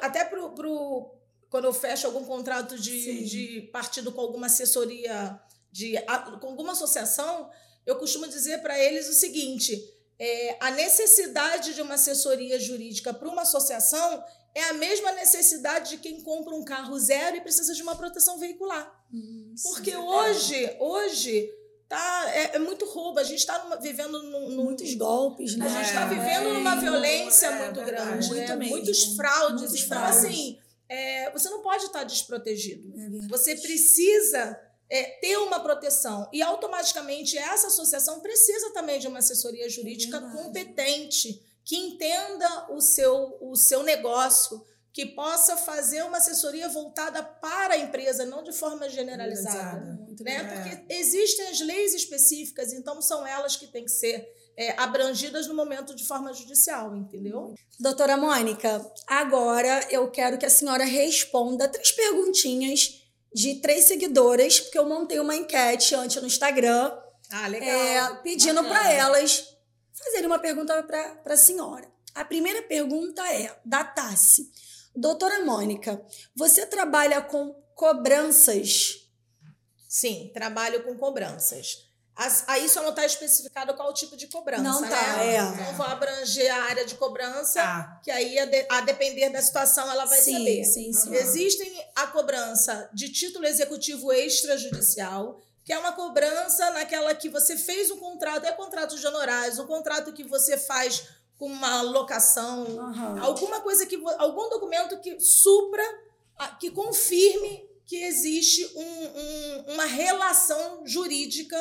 até 0.02 0.26
pro, 0.26 0.56
pro, 0.56 1.14
quando 1.52 1.66
eu 1.66 1.74
fecho 1.74 2.08
algum 2.08 2.26
contrato 2.26 2.76
Sim. 2.78 2.82
de, 2.82 3.26
de 3.26 3.62
partido 3.72 4.12
com 4.12 4.22
alguma 4.22 4.48
assessoria, 4.48 5.40
de, 5.72 5.94
com 6.42 6.48
alguma 6.48 6.72
associação, 6.72 7.52
eu 7.86 7.96
costumo 7.98 8.28
dizer 8.28 8.62
para 8.62 8.78
eles 8.80 9.08
o 9.10 9.14
seguinte: 9.14 9.84
é, 10.20 10.58
a 10.60 10.72
necessidade 10.72 11.74
de 11.74 11.82
uma 11.82 11.96
assessoria 11.96 12.60
jurídica 12.60 13.14
para 13.14 13.28
uma 13.30 13.42
associação 13.44 14.24
é 14.56 14.64
a 14.66 14.74
mesma 14.74 15.12
necessidade 15.14 15.92
de 15.92 15.98
quem 15.98 16.22
compra 16.22 16.54
um 16.54 16.64
carro 16.64 16.98
zero 17.00 17.38
e 17.38 17.42
precisa 17.42 17.74
de 17.74 17.82
uma 17.82 17.96
proteção 17.96 18.38
veicular. 18.38 19.04
Hum, 19.12 19.54
sim. 19.56 19.70
Porque 19.70 19.96
hoje, 19.96 20.76
hoje 20.80 21.50
tá, 21.90 22.32
é, 22.34 22.56
é 22.56 22.60
muito 22.60 22.86
roubo. 22.86 23.20
A 23.20 23.24
gente 23.24 23.40
está 23.40 23.58
vivendo 23.82 24.22
num, 24.22 24.50
num- 24.50 24.64
Muitos 24.66 24.94
golpes, 24.94 25.56
né? 25.56 25.66
a 25.66 25.70
gente 25.70 25.88
está 25.88 26.02
É, 26.06 26.10
vivendo 26.10 26.54
numa 26.54 26.76
é, 26.76 26.80
violência 26.80 27.48
é 27.48 27.64
muito 27.66 27.82
grande, 27.84 28.28
Muito 28.28 28.48
né? 28.48 28.56
mesmo. 28.56 28.76
muitos 28.76 29.16
fraudes. 29.16 29.62
Muitos 29.62 29.84
então, 29.84 29.98
fraudes. 29.98 30.18
assim, 30.20 30.60
é, 30.88 31.32
você 31.32 31.50
não 31.50 31.62
pode 31.64 31.86
estar 31.86 32.04
desprotegido. 32.04 32.94
É 32.96 33.10
verdade. 33.10 33.28
Você 33.30 33.56
precisa 33.56 34.60
é, 34.94 35.06
ter 35.20 35.38
uma 35.38 35.60
proteção. 35.60 36.30
E 36.32 36.44
automaticamente 36.44 37.36
essa 37.36 37.66
associação 37.66 38.20
precisa 38.20 38.70
também 38.74 39.00
de 39.00 39.08
uma 39.08 39.18
assessoria 39.18 39.68
jurídica 39.68 40.20
verdade. 40.20 40.44
competente, 40.44 41.42
que 41.66 41.76
entenda 41.76 42.68
o 42.72 42.80
seu, 42.80 43.36
o 43.42 43.56
seu 43.56 43.82
negócio, 43.82 44.64
que 44.94 45.08
possa 45.08 45.58
fazer 45.58 46.04
uma 46.04 46.18
assessoria 46.18 46.70
voltada 46.70 47.24
para 47.24 47.74
a 47.74 47.78
empresa, 47.80 48.24
não 48.24 48.44
de 48.44 48.52
forma 48.54 48.88
generalizada. 48.88 49.58
Generalizada. 49.58 50.04
Muito 50.06 50.24
Né? 50.24 50.44
bem. 50.44 50.76
Porque 50.78 50.94
existem 50.94 51.48
as 51.48 51.60
leis 51.62 51.96
específicas, 51.96 52.72
então 52.72 53.02
são 53.02 53.26
elas 53.26 53.56
que 53.56 53.66
têm 53.66 53.86
que 53.86 53.92
ser 53.92 54.32
é, 54.56 54.80
abrangidas 54.80 55.48
no 55.48 55.56
momento 55.56 55.96
de 55.96 56.06
forma 56.06 56.32
judicial, 56.34 56.96
entendeu? 56.96 57.56
Doutora 57.80 58.16
Mônica, 58.16 58.86
agora 59.08 59.88
eu 59.90 60.12
quero 60.12 60.38
que 60.38 60.46
a 60.46 60.52
senhora 60.52 60.84
responda 60.84 61.68
três 61.68 61.92
perguntinhas 61.92 63.03
de 63.34 63.56
três 63.56 63.86
seguidoras, 63.86 64.60
porque 64.60 64.78
eu 64.78 64.88
montei 64.88 65.20
uma 65.20 65.36
enquete 65.36 65.96
antes 65.96 66.22
no 66.22 66.28
Instagram, 66.28 66.92
Ah, 67.32 67.50
é, 67.50 68.16
pedindo 68.22 68.64
para 68.64 68.92
elas 68.92 69.58
fazerem 69.92 70.28
uma 70.28 70.40
pergunta 70.40 70.82
para 70.84 71.34
a 71.34 71.38
senhora. 71.38 71.92
A 72.14 72.24
primeira 72.24 72.62
pergunta 72.64 73.22
é 73.34 73.60
da 73.66 73.84
Tassi. 73.84 74.52
Doutora 74.96 75.44
Mônica, 75.44 76.06
você 76.36 76.66
trabalha 76.66 77.22
com 77.22 77.54
cobranças? 77.74 79.10
Sim, 79.90 80.30
trabalho 80.34 80.84
com 80.84 80.96
cobranças. 80.98 81.92
As- 82.16 82.44
aí 82.48 82.70
só 82.70 82.82
não 82.84 82.90
está 82.92 83.04
especificado 83.06 83.74
qual 83.74 83.90
o 83.90 83.94
tipo 83.94 84.16
de 84.16 84.28
cobrança, 84.28 84.62
Não 84.62 84.82
né? 84.82 84.90
tá, 84.90 85.24
é. 85.24 85.38
Então 85.40 85.74
vou 85.76 85.86
abranger 85.86 86.54
a 86.54 86.64
área 86.66 86.86
de 86.86 86.94
cobrança, 86.96 87.60
Tá. 87.60 88.00
que 88.04 88.12
aí, 88.12 88.38
a, 88.38 88.46
de- 88.46 88.68
a 88.70 88.82
depender 88.82 89.30
da 89.32 89.42
situação, 89.42 89.90
ela 89.90 90.06
vai 90.06 90.22
sim, 90.22 90.34
saber. 90.34 90.64
sim, 90.64 90.94
sim. 90.94 91.16
Existem 91.16 91.86
a 91.96 92.06
cobrança 92.08 92.88
de 92.94 93.10
título 93.10 93.46
executivo 93.46 94.14
extrajudicial, 94.14 95.42
que 95.66 95.74
é 95.74 95.80
uma 95.80 95.94
cobrança 95.94 96.70
naquela 96.72 97.16
que 97.16 97.30
você 97.30 97.58
fez 97.58 97.90
um 97.90 97.98
contrato, 97.98 98.46
é 98.46 98.52
contrato 98.52 98.96
de 98.98 99.08
honorários, 99.08 99.58
um 99.60 99.66
contrato 99.66 100.14
que 100.14 100.24
você 100.24 100.58
faz 100.58 101.04
com 101.38 101.48
uma 101.48 101.82
locação, 101.82 102.64
Aham. 102.80 103.22
alguma 103.24 103.60
coisa 103.62 103.86
que 103.86 104.00
algum 104.20 104.50
documento 104.50 105.00
que 105.02 105.20
supra, 105.20 105.84
que 106.60 106.70
confirme 106.70 107.68
que 107.86 107.98
existe 108.04 108.66
um- 108.76 108.82
um- 109.70 109.74
uma 109.74 109.86
relação 109.86 110.86
jurídica 110.86 111.58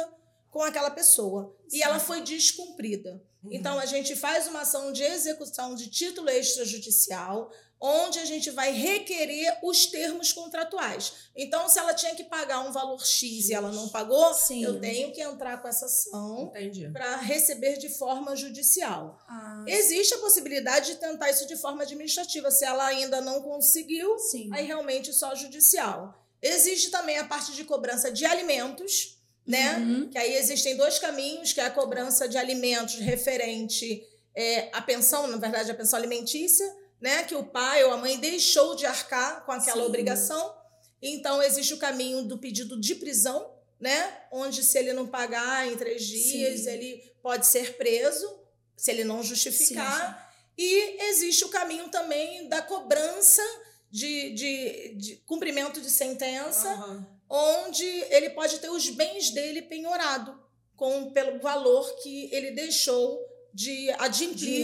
com 0.53 0.63
aquela 0.63 0.91
pessoa 0.91 1.57
e 1.73 1.83
ela 1.83 1.99
foi 1.99 2.21
descumprida. 2.21 3.21
Então 3.51 3.77
a 3.79 3.87
gente 3.87 4.15
faz 4.15 4.47
uma 4.47 4.61
ação 4.61 4.93
de 4.93 5.03
execução 5.03 5.75
de 5.75 5.89
título 5.91 6.29
extrajudicial, 6.31 7.51
onde 7.81 8.21
a 8.21 8.25
gente 8.25 8.49
vai 8.51 8.71
requerer 8.71 9.59
os 9.61 9.87
termos 9.87 10.33
contratuais. 10.33 11.31
Então, 11.35 11.69
se 11.69 11.81
ela 11.81 11.93
tinha 11.93 12.15
que 12.15 12.23
pagar 12.23 12.61
um 12.61 12.71
valor 12.71 13.05
X 13.05 13.49
e 13.49 13.55
ela 13.55 13.73
não 13.73 13.89
pagou, 13.89 14.33
Sim. 14.35 14.63
eu 14.63 14.79
tenho 14.79 15.11
que 15.11 15.21
entrar 15.21 15.61
com 15.61 15.67
essa 15.67 15.87
ação 15.87 16.53
para 16.93 17.17
receber 17.17 17.79
de 17.79 17.89
forma 17.89 18.37
judicial. 18.37 19.19
Ah, 19.29 19.65
Existe 19.67 20.15
a 20.15 20.19
possibilidade 20.19 20.93
de 20.93 20.99
tentar 20.99 21.29
isso 21.31 21.45
de 21.45 21.57
forma 21.57 21.83
administrativa. 21.83 22.53
Se 22.53 22.65
ela 22.65 22.87
ainda 22.87 23.21
não 23.21 23.43
conseguiu, 23.43 24.17
sim. 24.19 24.49
aí 24.53 24.65
realmente 24.65 25.13
só 25.13 25.35
judicial. 25.35 26.15
Existe 26.41 26.89
também 26.91 27.19
a 27.19 27.25
parte 27.25 27.53
de 27.53 27.65
cobrança 27.65 28.13
de 28.13 28.25
alimentos, 28.25 29.21
né? 29.47 29.77
Uhum. 29.79 30.09
Que 30.09 30.19
aí 30.19 30.37
existem 30.37 30.77
dois 30.77 30.99
caminhos, 30.99 31.53
que 31.53 31.61
é 31.61 31.65
a 31.65 31.71
cobrança 31.71 32.29
de 32.29 32.39
alimentos 32.39 32.95
referente 32.97 34.03
é, 34.35 34.71
à 34.73 34.81
pensão, 34.81 35.27
na 35.27 35.37
verdade, 35.37 35.71
a 35.71 35.75
pensão 35.75 35.99
alimentícia, 35.99 36.67
né? 37.01 37.25
Que 37.25 37.35
o 37.35 37.45
pai 37.45 37.85
ou 37.85 37.93
a 37.93 37.97
mãe 37.97 38.19
deixou 38.19 38.75
de 38.75 38.87
arcar 38.87 39.45
com 39.45 39.53
aquela 39.53 39.83
Sim. 39.83 39.89
obrigação. 39.89 40.55
Então, 41.01 41.43
existe 41.43 41.75
o 41.75 41.79
caminho 41.79 42.23
do 42.23 42.39
pedido 42.39 42.81
de 42.81 42.95
prisão, 42.95 43.53
né? 43.81 44.21
Onde, 44.31 44.63
se 44.63 44.79
ele 44.79 44.93
não 44.93 45.07
pagar 45.07 45.67
em 45.67 45.77
três 45.77 46.05
dias, 46.05 46.61
Sim. 46.61 46.71
ele 46.71 47.13
pode 47.21 47.47
ser 47.47 47.77
preso, 47.77 48.41
se 48.77 48.91
ele 48.91 49.05
não 49.05 49.23
justificar. 49.23 50.33
E 50.57 51.03
existe 51.09 51.45
o 51.45 51.49
caminho 51.49 51.89
também 51.89 52.49
da 52.49 52.63
cobrança 52.63 53.43
de, 53.91 54.31
de, 54.31 54.95
de 54.95 55.17
cumprimento 55.27 55.81
de 55.81 55.91
sentença, 55.91 56.69
Aham. 56.69 57.12
Onde 57.35 57.87
ele 58.11 58.29
pode 58.31 58.59
ter 58.59 58.69
os 58.69 58.91
bens 58.91 59.31
dele 59.31 59.63
penhorado 59.63 60.39
com 60.77 61.11
pelo 61.13 61.41
valor 61.41 61.97
que 62.03 62.29
ele 62.31 62.51
deixou 62.51 63.19
de 63.55 63.91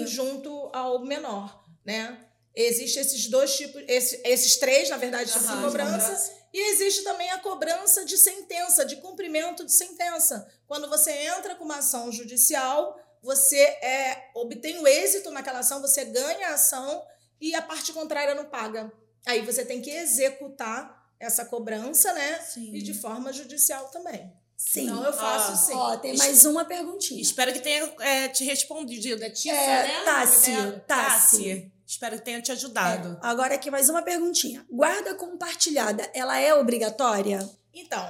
De- 0.04 0.06
junto 0.06 0.68
ao 0.72 1.02
menor, 1.04 1.64
né? 1.84 2.24
Existem 2.54 3.00
esses 3.02 3.26
dois 3.28 3.56
tipos, 3.56 3.82
esses, 3.86 4.20
esses 4.24 4.56
três, 4.56 4.90
na 4.90 4.96
verdade, 4.96 5.32
tipos 5.32 5.46
de 5.46 5.52
cobrança. 5.64 6.10
E 6.52 6.70
existe 6.72 7.04
também 7.04 7.30
a 7.30 7.38
cobrança 7.38 8.04
de 8.04 8.18
sentença, 8.18 8.84
de 8.84 8.96
cumprimento 8.96 9.64
de 9.64 9.72
sentença. 9.72 10.46
Quando 10.66 10.88
você 10.88 11.10
entra 11.12 11.54
com 11.54 11.64
uma 11.64 11.78
ação 11.78 12.10
judicial, 12.10 12.98
você 13.22 13.58
é, 13.58 14.30
obtém 14.34 14.78
o 14.78 14.88
êxito 14.88 15.30
naquela 15.30 15.60
ação, 15.60 15.80
você 15.80 16.04
ganha 16.06 16.48
a 16.48 16.54
ação 16.54 17.04
e 17.40 17.54
a 17.54 17.62
parte 17.62 17.92
contrária 17.92 18.34
não 18.34 18.46
paga. 18.46 18.90
Aí 19.26 19.42
você 19.42 19.64
tem 19.64 19.80
que 19.80 19.90
executar 19.90 20.97
essa 21.20 21.44
cobrança, 21.44 22.12
né? 22.12 22.38
Sim. 22.40 22.74
E 22.74 22.82
de 22.82 22.94
forma 22.94 23.32
judicial 23.32 23.88
também. 23.88 24.32
Sim. 24.56 24.84
Então 24.86 25.04
eu 25.04 25.12
faço 25.12 25.52
Ah. 25.52 25.56
sim. 25.56 25.74
Ó, 25.74 25.96
tem 25.98 26.16
mais 26.16 26.44
uma 26.44 26.64
perguntinha. 26.64 27.20
Espero 27.22 27.52
que 27.52 27.60
tenha 27.60 27.84
é, 28.00 28.28
te 28.28 28.44
respondido. 28.44 29.22
É 29.22 29.30
Tissa, 29.30 29.54
É, 29.54 29.82
né? 30.04 30.80
Tassi. 30.86 31.72
Espero 31.86 32.16
que 32.18 32.24
tenha 32.24 32.42
te 32.42 32.52
ajudado. 32.52 33.18
Agora 33.22 33.54
aqui 33.54 33.70
mais 33.70 33.88
uma 33.88 34.02
perguntinha. 34.02 34.66
Guarda 34.70 35.14
compartilhada, 35.14 36.10
ela 36.12 36.38
é 36.38 36.52
obrigatória? 36.54 37.38
Então, 37.72 38.04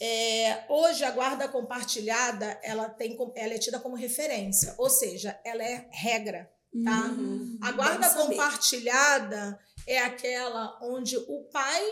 é, 0.00 0.64
hoje 0.68 1.04
a 1.04 1.10
guarda 1.10 1.46
compartilhada 1.48 2.58
ela, 2.62 2.88
tem, 2.88 3.16
com- 3.16 3.32
ela 3.36 3.52
é 3.54 3.58
tida 3.58 3.78
como 3.78 3.96
referência, 3.96 4.74
ou 4.78 4.88
seja, 4.88 5.38
ela 5.44 5.62
é 5.62 5.86
regra. 5.90 6.50
Tá. 6.84 6.90
Hum, 7.08 7.58
A 7.60 7.72
guarda 7.72 8.08
compartilhada 8.10 9.58
é 9.86 9.98
aquela 9.98 10.78
onde 10.82 11.16
o 11.16 11.42
pai 11.52 11.82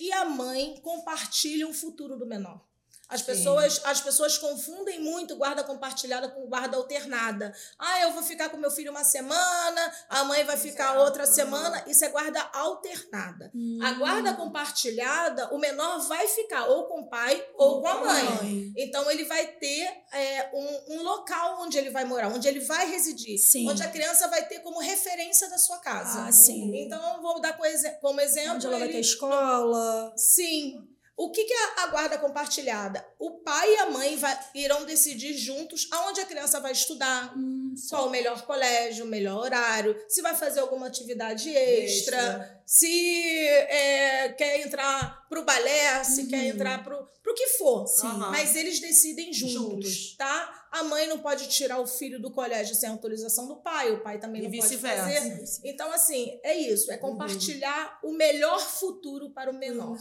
e 0.00 0.12
a 0.12 0.24
mãe 0.24 0.80
compartilham 0.82 1.70
o 1.70 1.74
futuro 1.74 2.16
do 2.16 2.26
menor. 2.26 2.66
As 3.08 3.20
Sim. 3.20 3.26
pessoas, 3.26 3.80
as 3.84 4.00
pessoas 4.00 4.38
confundem 4.38 4.98
muito 5.00 5.36
guarda 5.36 5.62
compartilhada 5.62 6.28
com 6.28 6.46
guarda 6.46 6.76
alternada. 6.76 7.54
Ah, 7.78 8.00
eu 8.00 8.12
vou 8.12 8.22
ficar 8.22 8.48
com 8.48 8.56
meu 8.56 8.70
filho 8.70 8.90
uma 8.90 9.04
semana, 9.04 9.92
a 10.08 10.24
mãe 10.24 10.42
vai 10.44 10.56
ficar 10.56 10.98
outra 10.98 11.26
semana. 11.26 11.84
Isso 11.86 12.04
é 12.04 12.08
guarda 12.08 12.40
alternada. 12.52 13.50
Hum. 13.54 13.78
A 13.82 13.92
guarda 13.92 14.32
compartilhada, 14.34 15.54
o 15.54 15.58
menor 15.58 16.00
vai 16.08 16.26
ficar 16.28 16.66
ou 16.66 16.86
com 16.88 17.00
o 17.02 17.08
pai 17.08 17.44
ou 17.56 17.80
com 17.82 17.88
a 17.88 17.94
mãe. 18.04 18.72
Então 18.76 19.10
ele 19.10 19.24
vai 19.24 19.46
ter 19.46 19.86
é, 20.12 20.50
um, 20.54 20.94
um 20.96 21.02
local 21.02 21.60
onde 21.62 21.76
ele 21.78 21.90
vai 21.90 22.04
morar, 22.04 22.28
onde 22.28 22.48
ele 22.48 22.60
vai 22.60 22.90
residir, 22.90 23.38
Sim. 23.38 23.68
onde 23.68 23.82
a 23.82 23.88
criança 23.90 24.28
vai 24.28 24.46
ter 24.46 24.60
como 24.60 24.78
referência 24.80 25.48
da 25.50 25.58
sua 25.58 25.78
casa. 25.78 26.26
Ah, 26.26 26.32
sim. 26.32 26.72
Então 26.84 27.20
vou 27.20 27.40
dar 27.40 27.52
como 27.52 27.66
exe- 27.66 27.98
como 28.00 28.20
exemplo. 28.20 28.54
Onde 28.54 28.66
ela 28.66 28.78
vai 28.78 28.86
ele- 28.88 28.94
ter 28.94 29.00
escola. 29.00 30.12
Sim. 30.16 30.88
O 31.16 31.30
que, 31.30 31.44
que 31.44 31.52
é 31.52 31.80
a 31.80 31.86
guarda 31.86 32.18
compartilhada? 32.18 33.06
O 33.20 33.42
pai 33.42 33.72
e 33.72 33.76
a 33.78 33.90
mãe 33.90 34.16
vai- 34.16 34.36
irão 34.52 34.84
decidir 34.84 35.34
juntos 35.34 35.86
aonde 35.92 36.20
a 36.20 36.26
criança 36.26 36.58
vai 36.58 36.72
estudar, 36.72 37.32
Hum, 37.38 37.72
qual 37.88 38.08
o 38.08 38.10
melhor 38.10 38.42
colégio, 38.44 39.04
o 39.04 39.08
melhor 39.08 39.38
horário, 39.40 39.96
se 40.08 40.20
vai 40.22 40.34
fazer 40.34 40.58
alguma 40.58 40.88
atividade 40.88 41.50
extra, 41.54 42.16
Extra. 42.16 42.62
se 42.66 43.38
é, 43.48 44.28
quer 44.36 44.66
entrar 44.66 45.24
pro 45.28 45.44
balé, 45.44 46.02
se 46.02 46.22
Uhum. 46.22 46.28
quer 46.28 46.44
entrar 46.46 46.82
pro, 46.82 47.06
pro 47.22 47.34
que 47.34 47.46
for. 47.58 47.84
Aham. 48.02 48.30
Mas 48.32 48.56
eles 48.56 48.80
decidem 48.80 49.32
juntos, 49.32 49.52
Juntos. 49.54 50.16
tá? 50.16 50.66
A 50.72 50.82
mãe 50.82 51.06
não 51.06 51.20
pode 51.20 51.46
tirar 51.48 51.78
o 51.78 51.86
filho 51.86 52.20
do 52.20 52.32
colégio 52.32 52.74
sem 52.74 52.88
autorização 52.88 53.46
do 53.46 53.62
pai, 53.62 53.92
o 53.92 54.02
pai 54.02 54.18
também 54.18 54.42
E 54.42 54.48
não 54.48 54.58
pode 54.58 54.76
fazer. 54.78 55.44
Então, 55.64 55.92
assim, 55.92 56.40
é 56.42 56.54
isso. 56.56 56.88
Uhum. 56.88 56.94
É 56.94 56.98
compartilhar 56.98 58.00
o 58.02 58.12
melhor 58.12 58.58
futuro 58.60 59.30
para 59.30 59.48
o 59.50 59.54
menor. 59.54 59.96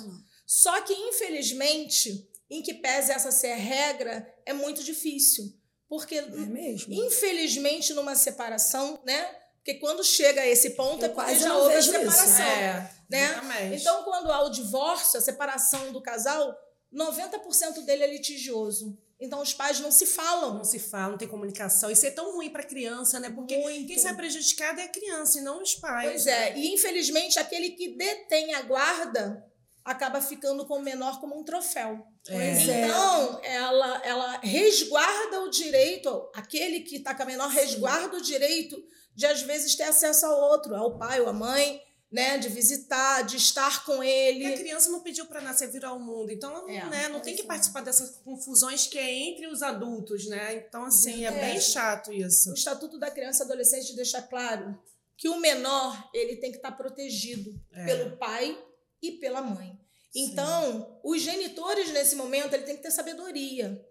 Só 0.45 0.82
que, 0.82 0.93
infelizmente, 0.93 2.29
em 2.49 2.62
que 2.62 2.73
pese 2.75 3.12
essa 3.12 3.32
ser 3.32 3.51
a 3.51 3.56
regra, 3.56 4.27
é 4.45 4.53
muito 4.53 4.84
difícil. 4.84 5.45
Porque, 5.88 6.15
É 6.15 6.21
mesmo? 6.21 6.93
infelizmente, 6.93 7.93
numa 7.93 8.15
separação, 8.15 8.99
né? 9.06 9.23
Porque 9.58 9.75
quando 9.75 10.03
chega 10.03 10.41
a 10.41 10.47
esse 10.47 10.71
ponto 10.71 11.03
Eu 11.03 11.06
é 11.06 11.10
porque 11.10 11.25
quase 11.25 11.39
já 11.39 11.49
não 11.49 11.62
houve 11.62 11.75
a 11.75 11.82
separação. 11.82 12.45
É, 12.45 12.91
né? 13.10 13.75
Então, 13.75 14.03
quando 14.03 14.32
há 14.32 14.43
o 14.43 14.49
divórcio, 14.49 15.17
a 15.17 15.21
separação 15.21 15.91
do 15.93 16.01
casal, 16.01 16.53
90% 16.93 17.86
dele 17.86 18.03
é 18.03 18.08
litigioso. 18.08 18.97
Então, 19.19 19.41
os 19.41 19.53
pais 19.53 19.79
não 19.79 19.89
se 19.89 20.06
falam. 20.06 20.56
não 20.56 20.65
se 20.65 20.79
fala, 20.79 21.12
não 21.12 21.17
tem 21.17 21.27
comunicação. 21.29 21.89
Isso 21.89 22.06
é 22.06 22.12
tão 22.12 22.34
ruim 22.36 22.49
para 22.49 22.63
criança, 22.63 23.21
né? 23.21 23.29
Porque 23.29 23.58
Muito. 23.58 23.88
quem 23.88 23.97
sai 23.97 24.15
prejudicado 24.15 24.82
é 24.82 24.84
a 24.84 24.89
criança 24.89 25.39
e 25.39 25.41
não 25.41 25.62
os 25.62 25.75
pais. 25.75 26.10
Pois 26.10 26.25
né? 26.25 26.49
é, 26.49 26.58
e 26.58 26.73
infelizmente 26.73 27.39
aquele 27.39 27.69
que 27.69 27.95
detém 27.95 28.53
a 28.53 28.63
guarda 28.63 29.45
acaba 29.86 30.22
ficando 30.22 30.65
com 30.65 30.78
o 30.80 30.82
menor 30.84 31.19
como 31.19 31.38
um 31.38 31.43
troféu. 31.43 32.06
Pois 32.26 32.69
é. 32.69 32.86
Então, 32.86 33.39
ela, 33.43 34.02
ela 34.06 34.39
resguarda 34.41 35.41
o 35.41 35.50
direito, 35.50 36.30
aquele 36.34 36.82
que 36.82 36.98
está 36.98 37.13
com 37.13 37.24
a 37.24 37.26
menor 37.26 37.50
resguarda 37.50 38.17
o 38.17 38.22
direito 38.22 38.82
de, 39.15 39.26
às 39.26 39.41
vezes, 39.41 39.76
ter 39.76 39.84
acesso 39.84 40.26
ao 40.26 40.39
outro, 40.52 40.74
ao 40.76 40.98
pai 40.98 41.19
ou 41.19 41.28
à 41.28 41.34
mãe, 41.34 41.82
né? 42.12 42.38
De 42.38 42.48
visitar, 42.48 43.24
de 43.24 43.38
estar 43.38 43.84
com 43.86 43.93
Porque 43.96 44.08
a 44.08 44.12
ele. 44.30 44.58
criança 44.58 44.89
não 44.89 45.02
pediu 45.02 45.26
para 45.26 45.41
nascer 45.41 45.67
vir 45.69 45.84
ao 45.84 46.00
mundo, 46.00 46.32
então 46.32 46.52
ela 46.52 46.62
não, 46.62 46.69
É, 46.69 46.86
né, 46.89 47.08
não 47.10 47.19
tem 47.19 47.36
que 47.36 47.41
é. 47.41 47.46
participar 47.46 47.82
dessas 47.82 48.17
confusões 48.24 48.86
que 48.88 48.98
é 49.00 49.12
entre 49.12 49.48
os 49.48 49.62
adultos, 49.63 50.28
né? 50.28 50.56
Então, 50.67 50.86
assim, 50.86 51.26
é, 51.26 51.30
É. 51.30 51.32
bem 51.32 51.60
chato 51.60 52.13
isso. 52.13 52.52
O 52.52 52.54
Estatuto 52.54 52.98
da 53.00 53.10
Criança 53.12 53.43
e 53.43 53.46
Adolescente 53.48 53.96
deixa 53.96 54.22
claro 54.22 54.80
que 55.17 55.28
o 55.28 55.39
menor 55.39 56.10
ele 56.13 56.36
tem 56.38 56.52
que 56.52 56.58
estar 56.58 56.72
protegido 56.74 57.60
É. 57.74 57.86
pelo 57.86 58.15
pai 58.17 58.58
e 59.03 59.11
pela 59.11 59.41
mãe. 59.41 59.79
Sim. 60.11 60.25
Então, 60.25 60.99
os 61.03 61.21
genitores, 61.21 61.91
nesse 61.91 62.15
momento, 62.15 62.53
ele 62.53 62.63
tem 62.63 62.77
que 62.77 62.83
ter 62.83 62.91
sabedoria. 62.91 63.83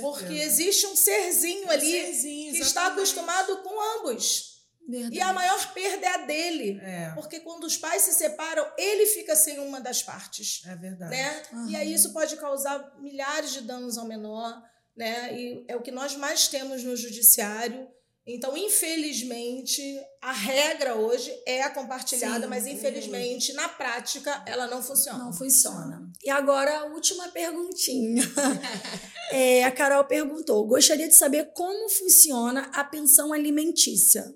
Porque 0.00 0.34
existe 0.34 0.86
um 0.86 0.94
serzinho 0.96 1.68
ali 1.68 1.90
Serzinho, 1.90 2.52
que 2.52 2.60
está 2.60 2.86
acostumado 2.86 3.56
com 3.58 3.98
ambos. 3.98 4.54
Verdade. 4.86 5.16
E 5.16 5.20
a 5.20 5.32
maior 5.32 5.72
perda 5.72 6.06
é 6.06 6.14
a 6.14 6.18
dele. 6.18 6.78
É, 6.82 7.10
Porque 7.14 7.40
quando 7.40 7.64
os 7.64 7.76
pais 7.76 8.02
se 8.02 8.12
separam, 8.12 8.70
ele 8.76 9.06
fica 9.06 9.34
sem 9.34 9.58
uma 9.58 9.80
das 9.80 10.02
partes. 10.02 10.62
é 10.66 10.76
verdade. 10.76 11.10
Né? 11.10 11.42
Aham. 11.52 11.70
E 11.70 11.76
aí 11.76 11.92
isso 11.92 12.12
pode 12.12 12.36
causar 12.36 12.94
milhares 13.00 13.52
de 13.52 13.62
danos 13.62 13.96
ao 13.96 14.06
menor. 14.06 14.62
Né? 14.94 15.34
E 15.36 15.64
é 15.66 15.74
o 15.74 15.82
que 15.82 15.90
nós 15.90 16.14
mais 16.14 16.48
temos 16.48 16.84
no 16.84 16.94
judiciário. 16.96 17.88
Então, 18.26 18.56
infelizmente, 18.56 19.82
a 20.20 20.32
regra 20.32 20.94
hoje 20.94 21.30
é 21.44 21.62
a 21.62 21.68
compartilhada, 21.68 22.44
Sim. 22.44 22.48
mas 22.48 22.66
infelizmente, 22.66 23.52
na 23.52 23.68
prática, 23.68 24.42
ela 24.46 24.66
não 24.66 24.82
funciona. 24.82 25.18
Não 25.18 25.32
funciona. 25.32 26.10
E 26.22 26.30
agora 26.30 26.80
a 26.80 26.84
última 26.86 27.28
perguntinha. 27.28 28.22
É, 29.32 29.64
a 29.64 29.72
Carol 29.72 30.04
perguntou: 30.04 30.66
gostaria 30.66 31.08
de 31.08 31.14
saber 31.14 31.50
como 31.54 31.88
funciona 31.88 32.70
a 32.74 32.84
pensão 32.84 33.32
alimentícia. 33.32 34.34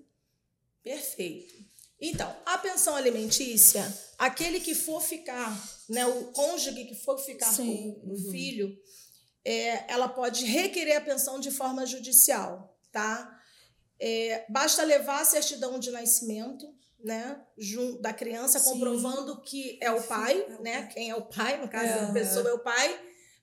Perfeito. 0.82 1.54
Então, 2.00 2.34
a 2.46 2.56
pensão 2.56 2.96
alimentícia, 2.96 3.86
aquele 4.16 4.60
que 4.60 4.74
for 4.74 5.02
ficar, 5.02 5.54
né, 5.90 6.06
o 6.06 6.32
cônjuge 6.32 6.84
que 6.84 6.94
for 6.94 7.18
ficar 7.18 7.52
Sim. 7.52 8.00
com 8.02 8.12
o 8.12 8.30
filho, 8.30 8.74
é, 9.44 9.92
ela 9.92 10.08
pode 10.08 10.46
requerer 10.46 10.96
a 10.96 11.00
pensão 11.02 11.38
de 11.38 11.50
forma 11.50 11.84
judicial, 11.84 12.78
tá? 12.90 13.37
É, 14.00 14.44
basta 14.48 14.82
levar 14.84 15.20
a 15.22 15.24
certidão 15.24 15.78
de 15.78 15.90
nascimento, 15.90 16.66
né, 17.02 17.40
da 18.00 18.12
criança, 18.12 18.58
Sim. 18.58 18.70
comprovando 18.72 19.40
que 19.42 19.78
é 19.80 19.90
o 19.90 20.02
pai, 20.02 20.40
É 20.48 20.54
o 20.56 20.62
né? 20.62 20.86
Quem 20.92 21.10
é 21.10 21.14
o 21.14 21.22
pai, 21.22 21.60
no 21.60 21.68
caso, 21.68 21.86
É. 21.86 22.04
a 22.04 22.12
pessoa 22.12 22.48
é 22.48 22.52
o 22.52 22.58
pai. 22.58 23.00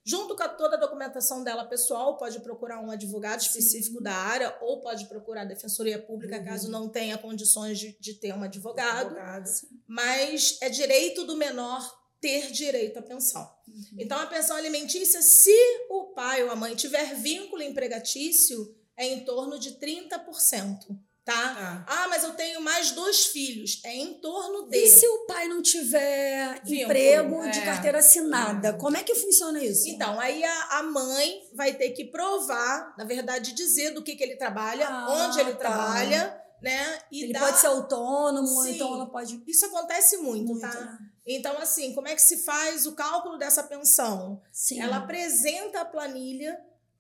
Junto 0.08 0.36
com 0.36 0.48
toda 0.50 0.76
a 0.76 0.80
documentação 0.80 1.44
dela 1.44 1.66
pessoal, 1.66 2.16
pode 2.18 2.40
procurar 2.42 2.80
um 2.80 2.92
advogado 2.92 3.42
específico 3.42 4.00
da 4.00 4.14
área 4.14 4.56
ou 4.62 4.80
pode 4.80 5.06
procurar 5.08 5.42
a 5.42 5.46
Defensoria 5.46 5.98
Pública, 6.00 6.38
Uhum. 6.38 6.46
caso 6.46 6.70
não 6.70 6.88
tenha 6.90 7.18
condições 7.18 7.80
de, 7.80 7.98
de 8.00 8.14
ter 8.14 8.32
um 8.34 8.44
advogado. 8.44 9.08
Advogado. 9.18 9.50
Mas 9.88 10.58
é 10.62 10.70
direito 10.70 11.26
do 11.26 11.36
menor 11.36 11.82
ter 12.22 12.52
direito 12.52 13.00
à 13.00 13.02
pensão. 13.02 13.50
Uhum. 13.68 13.84
Então, 13.98 14.20
a 14.20 14.28
pensão 14.28 14.56
alimentícia, 14.56 15.22
se 15.24 15.56
o 15.90 16.14
pai 16.14 16.44
ou 16.44 16.52
a 16.52 16.56
mãe 16.56 16.76
tiver 16.76 17.16
vínculo 17.16 17.62
empregatício, 17.64 18.76
é 18.98 19.08
em 19.08 19.26
torno 19.26 19.58
de 19.60 19.72
30%. 19.80 20.80
Tá? 21.24 21.34
Tá. 21.56 21.86
Ah, 21.88 22.08
mas 22.08 22.24
eu 22.24 22.36
tenho 22.36 22.62
mais 22.62 22.92
dois 22.92 23.26
filhos. 23.26 23.82
É 23.84 23.96
em 23.96 24.14
torno 24.22 24.70
de. 24.70 24.78
E 24.78 24.88
se 24.88 25.08
o 25.08 25.26
pai 25.26 25.48
não 25.48 25.60
tiver 25.60 26.62
Vínculo, 26.64 26.82
emprego 26.84 27.50
de 27.50 27.60
é. 27.60 27.66
carteira 27.66 27.98
assinada? 27.98 28.74
Como 28.74 28.96
é 28.96 29.04
que 29.04 29.16
funciona 29.16 29.64
isso? 29.64 29.88
Então, 29.90 30.20
aí 30.20 30.44
a, 30.44 30.68
a 30.78 30.84
mãe 30.84 31.42
vai 31.56 31.74
ter 31.74 31.90
que 31.92 32.06
provar, 32.06 32.94
na 32.96 33.04
verdade, 33.06 33.54
dizer 33.54 33.90
do 33.90 34.04
que, 34.04 34.16
que 34.16 34.24
ele 34.24 34.36
trabalha, 34.36 34.88
Ah, 34.88 35.08
onde 35.10 35.40
ele 35.40 35.54
tá. 35.54 35.58
trabalha, 35.58 36.40
né? 36.62 37.00
E 37.12 37.24
Ele 37.24 37.34
dar- 37.34 37.40
pode 37.40 37.58
ser 37.58 37.68
autônomo, 37.68 38.48
ou 38.48 38.64
Sim. 38.64 38.76
então 38.76 38.94
ela 38.94 39.08
pode. 39.10 39.42
Isso 39.48 39.66
acontece 39.66 40.18
muito, 40.18 40.52
Muito, 40.54 40.62
tá? 40.62 40.80
né? 40.80 40.98
Então, 41.26 41.58
assim, 41.58 41.92
como 41.96 42.08
é 42.08 42.14
que 42.14 42.22
se 42.22 42.38
faz 42.44 42.86
o 42.86 42.92
cálculo 42.94 43.40
dessa 43.40 43.64
pensão? 43.64 44.44
Sim. 44.52 44.80
Ela 44.80 44.98
apresenta 44.98 45.82
a 45.82 45.86
planilha 45.86 46.56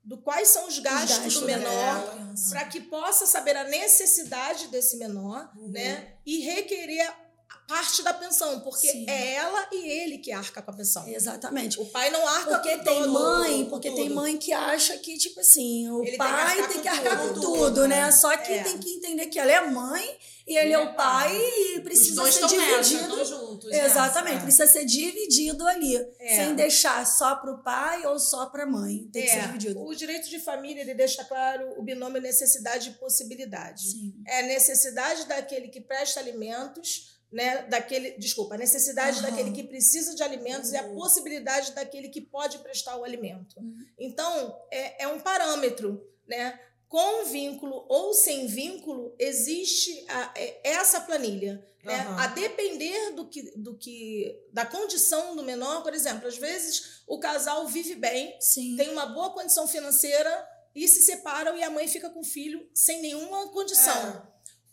do 0.05 0.17
quais 0.19 0.47
são 0.49 0.67
os 0.67 0.77
gastos, 0.79 1.17
gastos 1.17 1.33
do 1.39 1.45
menor, 1.47 2.15
para 2.49 2.65
que 2.65 2.79
possa 2.79 3.25
saber 3.25 3.57
a 3.57 3.63
necessidade 3.63 4.67
desse 4.67 4.97
menor, 4.97 5.49
Uhum. 5.57 5.69
né? 5.69 6.13
E 6.25 6.39
requerer 6.41 7.01
a 7.49 7.57
parte 7.67 8.03
da 8.03 8.13
pensão, 8.13 8.59
porque 8.59 8.87
Sim. 8.87 9.05
é 9.09 9.33
ela 9.35 9.67
e 9.71 9.87
ele 9.89 10.19
que 10.19 10.31
arca 10.31 10.61
com 10.61 10.69
a 10.69 10.73
pensão. 10.75 11.07
Exatamente. 11.07 11.79
O 11.81 11.85
pai 11.87 12.11
não 12.11 12.27
arca 12.27 12.51
Porque 12.59 12.77
com 12.77 12.83
tem 12.83 12.99
todo- 13.01 13.11
mãe, 13.11 13.63
com 13.63 13.69
porque 13.71 13.89
tudo. 13.89 13.99
tem 14.01 14.09
mãe 14.11 14.37
que 14.37 14.53
acha 14.53 14.95
que, 14.99 15.17
tipo 15.17 15.39
assim, 15.39 15.89
o 15.89 16.03
Ele 16.03 16.03
tem 16.03 16.11
que 16.11 16.17
pai 16.17 16.31
arcar 16.31 16.67
tem 16.67 16.75
com 16.77 16.81
que 16.83 16.87
arcar 16.87 17.17
com 17.19 17.33
tudo, 17.33 17.41
tudo, 17.41 17.87
né? 17.87 18.01
né? 18.05 18.11
Só 18.11 18.37
que 18.37 18.51
É. 18.53 18.63
tem 18.63 18.77
que 18.77 18.89
entender 18.89 19.25
que 19.27 19.39
ela 19.39 19.51
é 19.51 19.61
mãe 19.67 20.17
e 20.47 20.55
ele 20.55 20.73
é 20.73 20.79
o 20.79 20.93
pai 20.93 21.35
e 21.35 21.77
Os 21.77 21.83
precisa 21.83 22.21
dois 22.21 22.35
ser 22.35 22.45
estão 22.45 22.59
nessa, 22.59 22.83
dividido. 22.83 23.21
estão 23.23 23.44
juntos. 23.63 23.71
Exatamente, 23.71 24.33
nessa. 24.35 24.43
precisa 24.45 24.67
ser 24.67 24.85
dividido 24.85 25.67
ali, 25.67 25.95
É. 26.19 26.35
sem 26.35 26.55
deixar 26.55 27.05
só 27.05 27.35
pro 27.37 27.61
pai 27.63 28.05
ou 28.05 28.19
só 28.19 28.45
pra 28.47 28.65
mãe. 28.65 29.07
Tem 29.11 29.23
que 29.23 29.29
ser 29.29 29.37
É, 29.37 29.41
dividido. 29.47 29.81
o 29.83 29.95
direito 29.95 30.29
de 30.29 30.39
família 30.39 30.81
ele 30.81 30.93
deixa 30.93 31.23
claro 31.25 31.73
o 31.79 31.83
binômio 31.83 32.21
necessidade 32.21 32.89
e 32.89 32.93
possibilidade. 32.93 33.81
Sim. 33.81 34.13
É 34.27 34.39
a 34.39 34.43
necessidade 34.43 35.25
daquele 35.25 35.67
que 35.69 35.81
presta 35.81 36.19
alimentos, 36.19 37.15
né? 37.31 37.63
Daquele, 37.63 38.11
desculpa, 38.17 38.55
a 38.55 38.57
necessidade 38.57 39.19
Aham. 39.19 39.29
daquele 39.29 39.51
que 39.51 39.63
precisa 39.63 40.15
de 40.15 40.23
alimentos 40.23 40.71
e 40.71 40.77
a 40.77 40.83
Uhum. 40.83 40.95
possibilidade 40.95 41.71
daquele 41.73 42.09
que 42.09 42.21
pode 42.21 42.59
prestar 42.59 42.95
o 42.97 43.03
alimento. 43.03 43.59
Uhum. 43.59 43.77
Então, 43.99 44.57
é, 44.71 45.03
é 45.03 45.07
um 45.07 45.19
parâmetro, 45.19 46.01
né? 46.27 46.59
Com 46.87 47.25
vínculo 47.25 47.85
ou 47.89 48.13
sem 48.13 48.47
vínculo, 48.47 49.15
existe 49.19 50.05
a- 50.07 50.31
é- 50.35 50.59
essa 50.63 51.01
planilha. 51.01 51.65
Né? 51.83 51.95
Aham. 51.99 52.19
A 52.19 52.27
depender 52.27 53.11
do 53.11 53.27
que, 53.27 53.43
do 53.57 53.77
que. 53.77 54.35
da 54.51 54.65
condição 54.65 55.35
do 55.35 55.43
menor, 55.43 55.83
por 55.83 55.93
exemplo, 55.93 56.27
às 56.27 56.37
vezes 56.37 57.01
o 57.07 57.19
casal 57.19 57.67
vive 57.67 57.93
bem, 57.95 58.35
Sim. 58.39 58.75
tem 58.75 58.89
uma 58.89 59.05
boa 59.05 59.31
condição 59.31 59.67
financeira 59.67 60.47
e 60.73 60.87
se 60.87 61.03
separam 61.03 61.55
e 61.57 61.63
a 61.63 61.69
mãe 61.69 61.87
fica 61.87 62.09
com 62.09 62.21
o 62.21 62.25
filho 62.25 62.67
sem 62.73 63.01
nenhuma 63.01 63.49
condição. 63.49 63.95
É. 64.09 64.21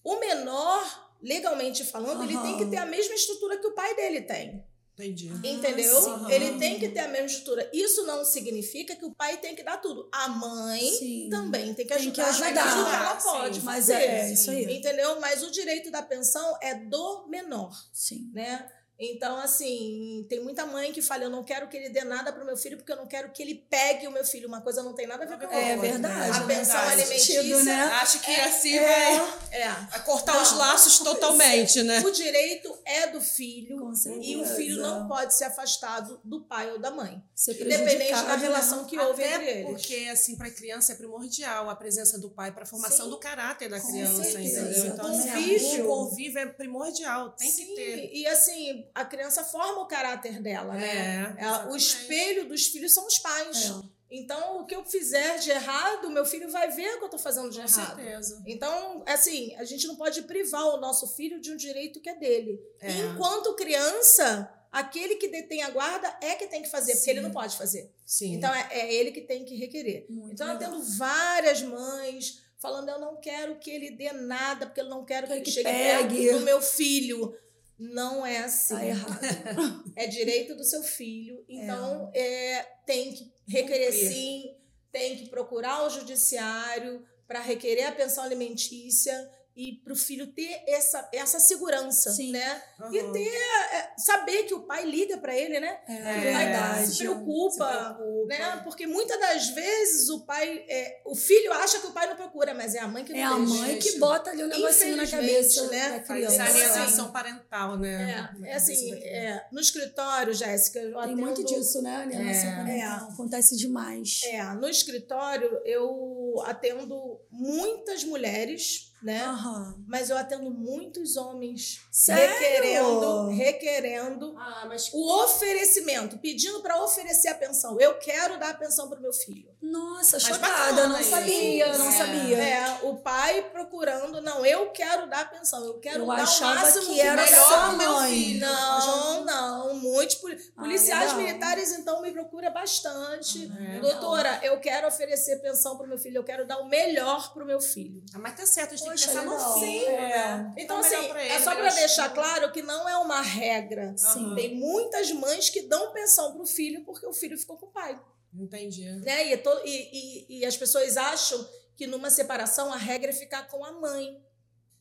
O 0.03 0.19
menor, 0.21 1.17
legalmente 1.21 1.85
falando, 1.85 2.25
ele 2.25 2.35
Aham. 2.35 2.43
tem 2.43 2.59
que 2.59 2.71
ter 2.71 2.79
a 2.79 2.87
mesma 2.87 3.15
estrutura 3.15 3.59
que 3.59 3.67
o 3.67 3.75
pai 3.75 3.95
dele 3.95 4.23
tem. 4.23 4.65
Entendi. 5.05 5.29
Entendeu? 5.45 6.01
sim. 6.01 6.31
Ele 6.33 6.59
tem 6.59 6.79
que 6.79 6.89
ter 6.89 7.01
a 7.01 7.09
mesma 7.09 7.27
estrutura. 7.27 7.69
Isso 7.73 8.05
não 8.07 8.25
significa 8.25 8.95
que 8.95 9.05
o 9.05 9.15
pai 9.15 9.37
tem 9.39 9.55
que 9.55 9.63
dar 9.63 9.79
tudo. 9.79 10.09
A 10.13 10.29
mãe 10.29 10.81
Sim. 10.93 11.29
também 11.31 11.75
tem 11.75 11.87
que 11.87 11.95
Tem 11.95 12.11
que 12.11 12.21
ajudar. 12.21 12.49
ajudar. 12.49 13.01
ela 13.01 13.21
Sim, 13.21 13.29
pode 13.29 13.61
Mas 13.63 13.77
fazer. 13.87 13.93
é, 13.95 14.21
é 14.21 14.33
isso 14.33 14.51
aí. 14.51 14.65
Entendeu? 14.79 15.21
Mas 15.21 15.43
o 15.43 15.51
direito 15.51 15.91
da 15.91 16.03
pensão 16.03 16.57
é 16.63 16.75
do 16.75 17.27
menor 17.29 17.73
Sim. 17.93 18.31
né? 18.33 18.69
Então, 19.05 19.37
assim, 19.39 20.25
tem 20.29 20.41
muita 20.43 20.65
mãe 20.67 20.93
que 20.93 21.03
fala: 21.03 21.25
eu 21.25 21.31
não 21.31 21.43
quero 21.45 21.69
que 21.69 21.77
ele 21.77 21.89
dê 21.89 22.05
nada 22.05 22.33
pro 22.33 22.45
meu 22.45 22.57
filho 22.57 22.77
porque 22.77 22.93
eu 22.93 22.97
não 22.97 23.07
quero 23.07 23.31
que 23.33 23.43
ele 23.43 23.55
pegue 23.69 24.07
o 24.07 24.11
meu 24.13 24.25
filho. 24.25 24.47
Uma 24.49 24.61
coisa 24.61 24.83
não 24.83 24.95
tem 24.95 25.07
nada 25.07 25.25
a 25.25 25.27
ver 25.27 25.37
com 25.39 25.45
a 25.45 25.47
outra. 25.49 25.61
É 25.73 25.77
verdade. 25.77 26.39
A 26.39 26.41
né? 26.47 26.55
pensão 26.55 26.81
alimentícia. 26.81 27.43
sentido, 27.43 27.65
né? 27.65 27.83
Acho 28.01 28.21
que 28.21 28.35
assim 28.35 28.77
É. 28.79 29.19
vai, 29.19 29.61
É. 29.61 29.69
vai 29.91 30.05
cortar 30.05 30.41
os 30.43 30.53
Não. 30.53 30.59
laços 30.59 30.99
totalmente, 31.01 31.83
né? 31.83 32.01
O 32.01 32.11
direito 32.11 32.77
é 32.85 33.07
do 33.09 33.21
filho 33.21 33.93
e 34.21 34.37
o 34.37 34.45
filho 34.47 34.81
não 34.83 35.09
pode 35.09 35.35
ser 35.35 35.45
afastado 35.45 36.21
do 36.25 36.43
pai 36.43 36.71
ou 36.71 36.79
da 36.79 36.91
mãe. 36.91 37.23
Independente 37.49 38.13
da 38.13 38.37
né? 38.37 38.37
relação 38.37 38.85
que 38.85 38.99
houve 38.99 39.23
entre 39.23 39.51
eles. 39.51 39.67
porque, 39.67 40.09
assim, 40.13 40.37
para 40.37 40.47
a 40.49 40.51
criança 40.51 40.93
é 40.93 40.95
primordial 40.95 41.69
a 41.69 41.75
presença 41.75 42.19
do 42.19 42.31
pai 42.31 42.53
para 42.53 42.63
a 42.63 42.67
formação 42.67 43.07
Sim. 43.07 43.11
do 43.11 43.19
caráter 43.19 43.69
da 43.69 43.81
Com 43.81 43.89
criança, 43.89 44.23
certeza. 44.23 44.61
entendeu? 44.61 44.87
Então, 44.87 45.07
assim, 45.11 45.29
Convívio. 45.31 45.85
o 45.85 45.89
convívio 45.89 46.39
é 46.39 46.47
primordial, 46.47 47.31
tem 47.33 47.51
Sim, 47.51 47.67
que 47.67 47.75
ter. 47.75 48.11
E 48.13 48.27
assim, 48.27 48.87
a 48.95 49.05
criança 49.05 49.43
forma 49.45 49.81
o 49.83 49.87
caráter 49.87 50.41
dela, 50.41 50.75
né? 50.75 51.35
É, 51.39 51.45
É, 51.45 51.65
o 51.71 51.77
espelho 51.77 52.49
dos 52.49 52.67
filhos 52.67 52.93
são 52.93 53.07
os 53.07 53.19
pais. 53.19 53.71
É. 53.71 53.93
Então, 54.15 54.61
o 54.61 54.67
que 54.67 54.75
eu 54.77 54.85
fizer 54.85 55.39
de 55.39 55.51
errado, 55.51 56.11
meu 56.11 56.27
filho 56.27 56.51
vai 56.51 56.71
ver 56.71 56.97
o 56.97 56.99
que 56.99 57.05
eu 57.07 57.09
tô 57.09 57.19
fazendo 57.19 57.49
de 57.49 57.57
Com 57.59 57.67
errado. 57.67 57.97
certeza. 57.97 58.43
Então, 58.47 59.03
assim, 59.07 59.55
a 59.57 59.65
gente 59.65 59.87
não 59.87 59.97
pode 59.97 60.21
privar 60.23 60.67
o 60.67 60.77
nosso 60.77 61.07
filho 61.17 61.41
de 61.41 61.51
um 61.51 61.57
direito 61.57 61.99
que 61.99 62.11
é 62.11 62.15
dele. 62.15 62.61
É. 62.79 62.91
Enquanto 62.93 63.55
criança, 63.55 64.53
aquele 64.71 65.15
que 65.17 65.29
detém 65.29 65.63
a 65.63 65.71
guarda 65.71 66.15
é 66.21 66.35
que 66.35 66.47
tem 66.47 66.61
que 66.61 66.69
fazer, 66.69 66.93
porque 66.93 67.05
Sim. 67.05 67.11
ele 67.13 67.21
não 67.23 67.31
pode 67.31 67.57
fazer. 67.57 67.91
Sim. 68.05 68.35
Então, 68.35 68.53
é, 68.55 68.69
é 68.71 68.95
ele 68.95 69.13
que 69.13 69.23
tem 69.23 69.47
que 69.47 69.55
requerer. 69.57 70.05
Muito 70.11 70.35
então, 70.35 70.47
eu 70.49 70.53
legal. 70.59 70.73
tendo 70.73 70.83
várias 70.99 71.63
mães 71.63 72.43
falando, 72.59 72.91
eu 72.91 72.99
não 73.01 73.17
quero 73.17 73.57
que 73.57 73.71
ele 73.71 73.91
dê 73.93 74.13
nada, 74.13 74.67
porque 74.67 74.81
eu 74.83 74.91
não 74.91 75.07
quero 75.07 75.27
que 75.27 75.29
Quero 75.33 75.39
ele 75.41 75.45
que 75.47 75.51
chegue 75.51 75.69
pegue. 75.71 76.25
perto 76.27 76.39
do 76.39 76.45
meu 76.45 76.61
filho. 76.61 77.35
Não 77.79 78.25
é 78.25 78.39
assim. 78.39 78.75
Tá 78.75 78.85
errado. 78.87 79.93
É 79.97 80.07
direito 80.07 80.55
do 80.55 80.65
seu 80.65 80.83
filho. 80.83 81.45
Então, 81.49 82.11
é, 82.15 82.63
tem 82.87 83.13
que 83.13 83.33
requerer 83.47 83.93
sim, 83.93 84.57
tem 84.91 85.17
que 85.17 85.29
procurar 85.29 85.85
o 85.87 85.91
judiciário 85.91 87.05
para 87.27 87.41
requerer 87.41 87.87
a 87.87 87.93
pensão 87.93 88.25
alimentícia 88.25 89.13
e 89.57 89.73
para 89.85 89.93
o 89.93 89.97
filho 89.97 90.27
ter 90.29 90.63
essa, 90.67 91.09
essa 91.13 91.39
segurança, 91.39 92.11
Sim. 92.11 92.33
né? 92.33 92.63
Aham. 92.81 92.95
E 92.95 93.13
ter, 93.13 93.29
é, 93.29 93.93
saber 93.99 94.45
que 94.45 94.55
o 94.55 94.63
pai 94.63 94.85
liga 94.85 95.19
para 95.19 95.37
ele, 95.37 95.61
né? 95.61 95.79
É, 95.87 95.95
É, 95.95 96.21
verdade. 96.47 96.87
se 96.87 96.99
preocupa, 96.99 97.69
Se 97.89 97.95
preocupa. 97.95 98.27
né? 98.29 98.61
Porque 98.65 98.87
muitas 98.87 99.21
das 99.21 99.49
vezes 99.49 100.09
o 100.09 100.21
pai, 100.25 100.65
é, 100.69 101.03
o 101.05 101.15
filho 101.15 101.53
acha 101.53 101.81
que 101.81 101.87
o 101.87 101.93
pai 101.93 102.07
não 102.09 102.17
procura, 102.17 102.55
mas 102.55 102.75
é 102.75 102.79
a 102.81 102.89
mãe 102.89 103.05
que 103.05 103.13
não 103.13 103.19
É 103.19 103.23
a 103.25 103.37
deixa. 103.37 103.55
mãe 103.55 103.79
que 103.79 103.99
bota 103.99 104.31
ali 104.31 104.43
o 104.43 104.49
negocinho 104.49 104.97
na 104.97 105.07
cabeça 105.07 105.67
né? 105.69 105.91
da 105.91 106.01
criança. 106.01 106.43
alienação 106.45 107.13
parental, 107.13 107.77
né? 107.79 108.31
É, 108.43 108.51
é 108.51 108.55
assim, 108.55 108.93
é, 109.03 109.45
no 109.53 109.61
escritório, 109.61 110.33
Jéssica, 110.33 110.79
eu 110.79 110.99
Tem 111.03 111.15
muito 111.17 111.45
disso, 111.45 111.83
né? 111.83 111.97
Alienação 112.03 112.51
É. 112.51 112.57
parental. 112.57 113.09
Acontece 113.11 113.57
demais. 113.57 114.21
É, 114.25 114.43
no 114.55 114.69
escritório 114.69 115.61
eu 115.65 116.43
atendo 116.47 117.21
muitas 117.31 118.05
mulheres, 118.05 118.92
né? 119.03 119.25
Aham. 119.25 119.75
Mas 119.87 120.11
eu 120.11 120.17
atendo 120.17 120.51
muitos 120.51 121.17
homens 121.17 121.81
Sério? 121.91 122.35
requerendo, 122.39 123.29
requerendo 123.29 124.35
Ah, 124.39 124.65
mas 124.69 124.91
o 124.93 125.23
oferecimento, 125.25 126.19
pedindo 126.19 126.61
para 126.61 126.83
oferecer 126.83 127.29
a 127.29 127.35
pensão. 127.35 127.81
Eu 127.81 127.95
quero 127.99 128.39
dar 128.39 128.51
a 128.51 128.55
pensão 128.55 128.89
para 128.89 128.99
o 128.99 129.03
meu 129.03 129.13
filho. 129.13 129.51
Nossa, 129.61 130.17
Mas 130.17 130.23
chocada. 130.27 130.89
Não 130.89 131.01
isso. 131.01 131.11
sabia, 131.11 131.79
não 131.79 131.89
É. 131.89 131.93
sabia. 131.93 132.39
É, 132.39 132.79
o 132.83 132.97
pai 132.97 133.43
procurando, 133.51 134.21
não, 134.21 134.45
eu 134.45 134.71
quero 134.71 135.09
dar 135.09 135.21
a 135.23 135.25
pensão, 135.25 135.65
eu 135.65 135.79
quero 135.79 136.01
Eu 136.01 136.07
dar 136.07 136.15
o 136.19 136.21
achava 136.21 136.55
máximo 136.61 136.95
que 136.95 137.01
era 137.01 137.23
melhor 137.25 137.45
só 137.49 137.73
mãe. 137.73 138.13
filho. 138.15 138.41
Não, 138.41 139.25
não, 139.25 139.75
muitos 139.75 140.17
poli- 140.17 140.39
Ah, 140.57 140.63
policiais 140.63 141.13
legal. 141.13 141.17
militares 141.27 141.73
então 141.73 142.03
me 142.03 142.11
procura 142.13 142.51
bastante. 142.51 143.51
É. 143.77 143.81
Doutora, 143.81 144.41
eu 144.43 144.59
quero 144.61 144.87
oferecer 144.89 145.37
pensão 145.41 145.77
pro 145.77 145.87
meu 145.87 145.99
filho, 145.99 146.19
eu 146.19 146.25
quero 146.25 146.47
dar 146.47 146.59
o 146.59 146.69
melhor 146.69 147.33
pro 147.33 147.45
meu 147.47 147.61
filho. 147.61 148.03
Ah, 148.15 148.19
mas 148.19 148.37
tá 148.37 148.47
certo, 148.47 148.75
a 148.75 148.77
gente 148.77 148.85
tem 148.85 148.92
no 149.25 149.55
filho, 149.61 149.87
Sim. 149.87 149.93
né? 149.93 150.55
Então, 150.57 150.81
Tá 150.81 150.87
assim, 150.87 150.97
é 150.97 151.35
ele, 151.35 151.45
só 151.45 151.51
melhor 151.55 151.67
para 151.67 151.75
deixar 151.75 152.09
claro 152.15 152.53
que 152.53 152.63
não 152.63 152.89
é 152.89 152.97
uma 152.99 153.21
regra. 153.21 153.95
Sim. 153.97 154.35
Tem 154.35 154.55
muitas 154.55 155.11
mães 155.13 155.49
que 155.51 155.63
dão 155.63 155.93
pensão 155.93 156.35
pro 156.37 156.47
filho 156.47 156.85
porque 156.85 157.07
o 157.07 157.13
filho 157.13 157.39
ficou 157.39 157.57
com 157.57 157.67
o 157.67 157.71
pai. 157.71 158.01
Entendi. 158.35 158.85
Né? 158.91 159.27
E, 159.29 159.33
é 159.35 159.37
to- 159.37 159.61
e- 159.65 159.91
e- 160.29 160.39
e 160.41 160.45
as 160.47 160.57
pessoas 160.57 160.97
acham 160.97 161.47
que 161.77 161.87
numa 161.87 162.11
separação 162.11 162.73
a 162.73 162.77
regra 162.77 163.11
é 163.11 163.15
ficar 163.15 163.47
com 163.49 163.65
a 163.65 163.73
mãe. 163.73 164.23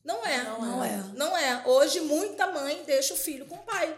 Não 0.04 0.24
é. 0.26 0.42
Não 0.42 0.60
Não 0.60 0.84
é. 0.84 0.96
Não 1.14 1.36
é. 1.36 1.62
Hoje, 1.66 2.00
muita 2.00 2.50
mãe 2.50 2.82
deixa 2.86 3.14
o 3.14 3.16
filho 3.16 3.46
com 3.46 3.54
o 3.56 3.62
pai. 3.62 3.96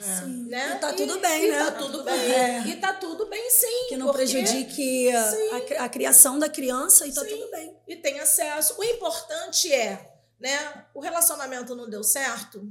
É. 0.00 0.20
Sim. 0.20 0.44
Né? 0.48 0.74
E 0.76 0.78
tá 0.78 0.92
tudo 0.92 1.18
bem, 1.18 1.44
e 1.46 1.50
né? 1.50 1.58
Tá 1.64 1.72
tudo 1.72 2.02
bem. 2.04 2.14
É. 2.32 2.60
E 2.66 2.76
tá 2.76 2.92
tudo 2.92 3.26
bem, 3.26 3.50
sim. 3.50 3.86
Que 3.88 3.96
não 3.96 4.06
porque- 4.06 4.18
prejudique 4.24 5.10
a, 5.12 5.56
a 5.56 5.60
cri- 5.60 5.76
a 5.76 5.88
criação 5.88 6.38
da 6.38 6.48
criança 6.48 7.06
e 7.06 7.12
tá 7.12 7.22
Sim. 7.22 7.28
tudo 7.28 7.50
bem. 7.50 7.76
E 7.86 7.96
tem 7.96 8.20
acesso. 8.20 8.74
O 8.78 8.84
importante 8.84 9.72
é, 9.72 10.14
né? 10.38 10.84
O 10.94 11.00
relacionamento 11.00 11.74
não 11.74 11.88
deu 11.90 12.04
certo. 12.04 12.62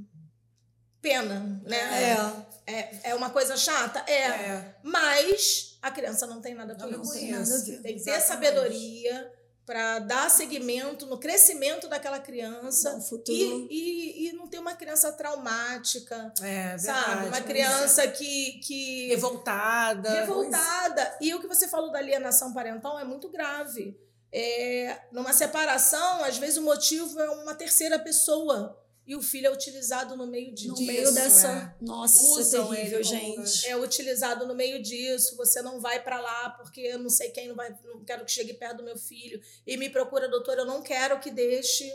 Pena, 1.01 1.61
né? 1.65 1.77
É. 2.03 2.47
É, 2.69 2.99
é 3.11 3.15
uma 3.15 3.29
coisa 3.29 3.55
chata? 3.55 4.03
É. 4.11 4.23
É. 4.25 4.75
Mas 4.83 5.77
a 5.81 5.89
criança 5.91 6.25
não 6.27 6.41
tem 6.41 6.53
nada 6.53 6.73
Nada 6.73 6.91
isso. 6.91 7.01
com 7.13 7.17
a 7.17 7.41
isso. 7.41 7.65
ver. 7.65 7.81
Tem 7.81 7.95
que 7.97 8.03
ter 8.03 8.11
Exatamente. 8.11 8.27
sabedoria 8.27 9.31
para 9.67 9.99
dar 9.99 10.29
seguimento 10.31 11.05
no 11.05 11.17
crescimento 11.19 11.89
daquela 11.89 12.19
criança 12.19 12.93
No 12.93 13.01
futuro. 13.01 13.67
e, 13.69 14.23
e, 14.25 14.29
e 14.29 14.33
não 14.33 14.47
ter 14.47 14.59
uma 14.59 14.73
criança 14.73 15.11
traumática, 15.11 16.33
É, 16.41 16.77
sabe? 16.77 17.05
verdade. 17.07 17.27
Uma 17.27 17.41
criança 17.41 18.07
que, 18.07 18.53
que 18.65 19.07
revoltada. 19.09 20.09
revoltada. 20.09 21.17
E 21.19 21.35
o 21.35 21.41
que 21.41 21.47
você 21.47 21.67
falou 21.67 21.91
da 21.91 21.99
alienação 21.99 22.53
parental 22.53 22.97
é 22.97 23.03
muito 23.03 23.27
grave. 23.29 23.99
É, 24.31 24.99
numa 25.11 25.33
separação, 25.33 26.23
às 26.23 26.37
vezes 26.37 26.55
o 26.57 26.61
motivo 26.61 27.19
é 27.19 27.29
uma 27.29 27.53
terceira 27.53 27.99
pessoa 27.99 28.81
e 29.07 29.15
o 29.15 29.21
filho 29.21 29.47
é 29.47 29.51
utilizado 29.51 30.17
no 30.17 30.27
meio 30.27 30.53
disso. 30.53 30.73
No 30.75 30.81
meio 30.85 31.11
dessa. 31.13 31.47
é. 31.81 31.83
Nossa, 31.85 32.17
isso 32.17 32.39
Usam 32.39 32.73
é 32.73 32.75
terrível, 32.77 33.03
gente. 33.03 33.65
é 33.67 33.77
utilizado 33.77 34.45
no 34.45 34.53
meio 34.53 34.81
disso. 34.83 35.37
Você 35.37 35.61
não 35.61 35.79
vai 35.79 36.03
para 36.03 36.19
lá 36.19 36.49
porque 36.51 36.81
eu 36.81 36.99
não 36.99 37.09
sei 37.09 37.29
quem 37.31 37.47
não 37.47 37.55
vai, 37.55 37.73
não 37.85 38.03
quero 38.03 38.25
que 38.25 38.31
chegue 38.31 38.53
perto 38.53 38.77
do 38.77 38.83
meu 38.83 38.97
filho 38.97 39.39
e 39.65 39.77
me 39.77 39.89
procura, 39.89 40.27
doutor, 40.27 40.57
eu 40.57 40.65
não 40.65 40.81
quero 40.81 41.19
que 41.21 41.31
deixe, 41.31 41.89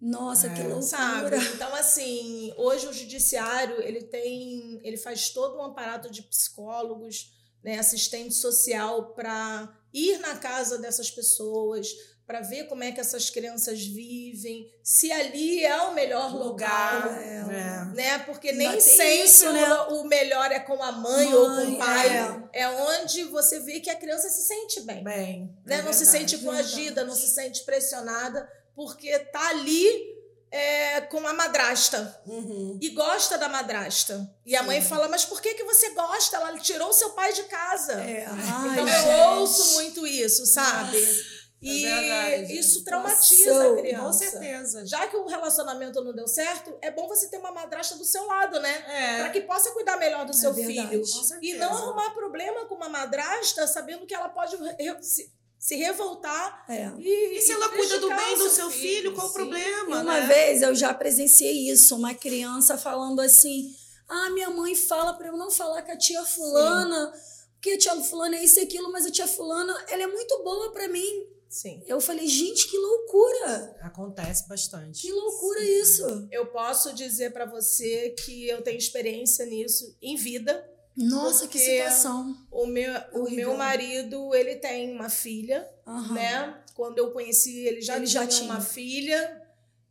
Nossa, 0.00 0.48
que 0.48 0.60
É. 0.60 0.64
loucura. 0.64 0.82
sabe? 0.82 1.36
Então 1.54 1.74
assim, 1.74 2.52
hoje 2.56 2.86
o 2.86 2.92
judiciário 2.92 3.82
ele 3.82 4.02
tem, 4.04 4.80
ele 4.82 4.96
faz 4.96 5.28
todo 5.30 5.58
um 5.58 5.62
aparato 5.62 6.10
de 6.10 6.22
psicólogos, 6.22 7.32
né, 7.62 7.78
assistente 7.78 8.32
social 8.34 9.12
para 9.12 9.76
ir 9.92 10.18
na 10.20 10.36
casa 10.36 10.78
dessas 10.78 11.10
pessoas, 11.10 11.88
para 12.28 12.42
ver 12.42 12.64
como 12.64 12.84
é 12.84 12.92
que 12.92 13.00
essas 13.00 13.30
crianças 13.30 13.82
vivem, 13.86 14.70
se 14.84 15.10
ali 15.10 15.64
é 15.64 15.74
o 15.84 15.94
melhor 15.94 16.30
lugar, 16.30 17.06
lugar. 17.06 17.22
É. 17.22 17.84
Né? 17.94 18.18
Porque 18.18 18.52
nem 18.52 18.78
sempre 18.78 19.24
isso, 19.24 19.50
né? 19.50 19.74
o, 19.88 20.04
melhor 20.04 20.52
é 20.52 20.60
com 20.60 20.82
a 20.82 20.92
mãe, 20.92 21.32
ou 21.32 21.46
com 21.46 21.54
Mãe, 21.54 21.74
o 21.74 21.78
pai. 21.78 22.08
é. 22.52 22.64
É. 22.64 22.68
onde 22.68 23.24
você 23.24 23.60
vê 23.60 23.80
que 23.80 23.88
a 23.88 23.96
criança 23.96 24.28
se 24.28 24.42
sente 24.42 24.82
bem. 24.82 25.02
Bem. 25.02 25.56
né? 25.64 25.76
é 25.76 25.82
não 25.82 25.90
se 25.90 26.04
verdade. 26.04 26.30
sente 26.30 26.44
coagida, 26.44 27.02
não 27.02 27.14
se 27.14 27.28
sente 27.28 27.64
pressionada, 27.64 28.46
porque 28.76 29.18
tá 29.18 29.48
ali 29.48 30.18
é, 30.50 31.00
com 31.00 31.26
a 31.26 31.32
madrasta. 31.32 32.20
Uhum. 32.26 32.78
E 32.78 32.90
gosta 32.90 33.38
da 33.38 33.48
madrasta. 33.48 34.30
E 34.44 34.54
a 34.54 34.62
mãe 34.62 34.82
fala, 34.82 35.08
mas 35.08 35.24
por 35.24 35.40
que, 35.40 35.54
que 35.54 35.64
você 35.64 35.90
gosta? 35.94 36.36
Ela 36.36 36.58
tirou 36.58 36.92
seu 36.92 37.08
pai 37.10 37.32
de 37.32 37.44
casa. 37.44 37.94
É. 37.94 38.26
Ai, 38.26 38.72
Então 38.72 38.86
gente. 38.86 39.08
eu 39.08 39.18
ouço 39.40 39.74
muito 39.76 40.06
isso, 40.06 40.44
sabe? 40.44 41.37
E 41.60 41.82
verdade. 41.82 42.56
isso 42.56 42.84
traumatiza 42.84 43.52
Nossa, 43.52 43.72
a 43.72 43.76
criança. 43.82 44.04
Com 44.04 44.12
certeza. 44.12 44.86
Já 44.86 45.08
que 45.08 45.16
o 45.16 45.26
relacionamento 45.26 46.02
não 46.04 46.12
deu 46.14 46.28
certo, 46.28 46.76
é 46.80 46.90
bom 46.90 47.08
você 47.08 47.28
ter 47.28 47.38
uma 47.38 47.50
madrasta 47.50 47.96
do 47.96 48.04
seu 48.04 48.24
lado, 48.26 48.60
né? 48.60 48.84
É. 48.86 49.18
Para 49.18 49.30
que 49.30 49.40
possa 49.40 49.72
cuidar 49.72 49.96
melhor 49.96 50.24
do 50.24 50.32
seu 50.32 50.52
verdade. 50.52 50.88
filho. 50.88 51.00
Com 51.00 51.24
certeza. 51.24 51.40
E 51.42 51.58
não 51.58 51.72
arrumar 51.72 52.10
problema 52.10 52.64
com 52.66 52.76
uma 52.76 52.88
madrasta, 52.88 53.66
sabendo 53.66 54.06
que 54.06 54.14
ela 54.14 54.28
pode 54.28 54.56
se, 55.02 55.32
se 55.58 55.74
revoltar. 55.74 56.64
É. 56.68 56.92
E, 56.98 57.38
E 57.38 57.40
se 57.40 57.50
ela 57.50 57.68
cuida 57.70 57.98
do 57.98 58.08
bem 58.08 58.34
o 58.34 58.38
do 58.38 58.50
seu 58.50 58.70
filho, 58.70 59.12
qual 59.12 59.26
o 59.26 59.28
sim. 59.28 59.34
problema? 59.34 59.96
E 59.98 60.02
uma 60.02 60.20
né? 60.20 60.26
vez 60.26 60.62
eu 60.62 60.74
já 60.76 60.94
presenciei 60.94 61.70
isso, 61.70 61.96
uma 61.96 62.14
criança 62.14 62.78
falando 62.78 63.20
assim: 63.20 63.74
"Ah, 64.08 64.30
minha 64.30 64.50
mãe 64.50 64.76
fala 64.76 65.14
para 65.14 65.26
eu 65.26 65.36
não 65.36 65.50
falar 65.50 65.82
com 65.82 65.90
a 65.90 65.96
tia 65.96 66.24
fulana, 66.24 67.12
porque 67.54 67.70
a 67.70 67.78
tia 67.78 67.96
fulana 67.96 68.36
é 68.36 68.44
isso 68.44 68.60
e 68.60 68.62
aquilo, 68.62 68.92
mas 68.92 69.04
a 69.04 69.10
tia 69.10 69.26
fulana, 69.26 69.76
ela 69.88 70.04
é 70.04 70.06
muito 70.06 70.40
boa 70.44 70.70
para 70.70 70.86
mim". 70.86 71.26
Sim. 71.48 71.82
Eu 71.86 72.00
falei: 72.00 72.26
"Gente, 72.26 72.68
que 72.68 72.76
loucura! 72.76 73.76
Acontece 73.80 74.46
bastante. 74.48 75.02
Que 75.02 75.12
loucura 75.12 75.60
isso!" 75.62 76.28
Eu 76.30 76.46
posso 76.46 76.92
dizer 76.94 77.32
para 77.32 77.46
você 77.46 78.10
que 78.10 78.46
eu 78.48 78.62
tenho 78.62 78.76
experiência 78.78 79.46
nisso 79.46 79.96
em 80.02 80.16
vida. 80.16 80.68
Nossa, 80.96 81.46
que 81.46 81.58
situação. 81.58 82.34
O 82.50 82.66
meu, 82.66 82.92
o 83.14 83.30
meu 83.30 83.56
marido, 83.56 84.34
ele 84.34 84.56
tem 84.56 84.92
uma 84.92 85.08
filha, 85.08 85.68
Aham. 85.86 86.14
né? 86.14 86.62
Quando 86.74 86.98
eu 86.98 87.12
conheci 87.12 87.66
ele 87.66 87.80
já 87.80 87.96
Ele 87.96 88.06
tinha 88.06 88.28
já 88.28 88.42
uma 88.44 88.56
tinha. 88.56 88.60
filha. 88.60 89.42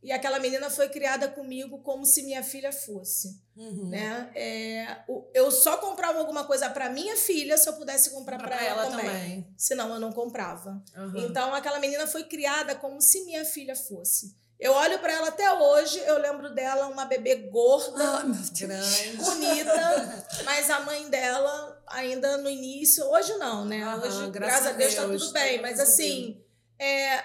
E 0.02 0.12
aquela 0.12 0.38
menina 0.38 0.70
foi 0.70 0.88
criada 0.88 1.28
comigo 1.28 1.80
como 1.80 2.04
se 2.04 2.22
minha 2.22 2.42
filha 2.42 2.72
fosse. 2.72 3.42
Uhum. 3.56 3.88
né? 3.88 4.30
É, 4.36 4.98
eu 5.34 5.50
só 5.50 5.78
comprava 5.78 6.20
alguma 6.20 6.44
coisa 6.44 6.70
para 6.70 6.88
minha 6.88 7.16
filha 7.16 7.58
se 7.58 7.68
eu 7.68 7.72
pudesse 7.72 8.10
comprar 8.10 8.38
Pra 8.38 8.46
para 8.46 8.64
ela, 8.64 8.86
também. 8.86 9.52
Senão 9.56 9.92
eu 9.92 9.98
não 9.98 10.12
comprava. 10.12 10.80
Uhum. 10.96 11.16
Então 11.16 11.52
aquela 11.52 11.80
menina 11.80 12.06
foi 12.06 12.22
criada 12.22 12.76
como 12.76 13.00
se 13.00 13.24
minha 13.24 13.44
filha 13.44 13.74
fosse. 13.74 14.36
Eu 14.60 14.72
olho 14.72 14.98
para 14.98 15.12
ela 15.12 15.28
até 15.28 15.52
hoje, 15.52 15.98
eu 16.00 16.18
lembro 16.18 16.52
dela 16.52 16.88
uma 16.88 17.04
bebê 17.04 17.36
gorda. 17.36 18.24
Grande. 18.58 19.16
bonita, 19.16 20.26
mas 20.44 20.68
a 20.68 20.80
mãe 20.80 21.08
dela 21.08 21.80
ainda 21.86 22.38
no 22.38 22.50
início, 22.50 23.04
hoje 23.04 23.36
não, 23.38 23.64
né? 23.64 23.82
Aham, 23.82 23.98
hoje, 24.02 24.30
graças 24.30 24.30
graças 24.30 24.66
a 24.66 24.72
Deus, 24.72 24.94
tá 24.94 25.06
Deus, 25.06 25.22
tudo 25.22 25.32
bem, 25.32 25.62
mas 25.62 25.78
assim, 25.78 26.42
é, 26.76 27.22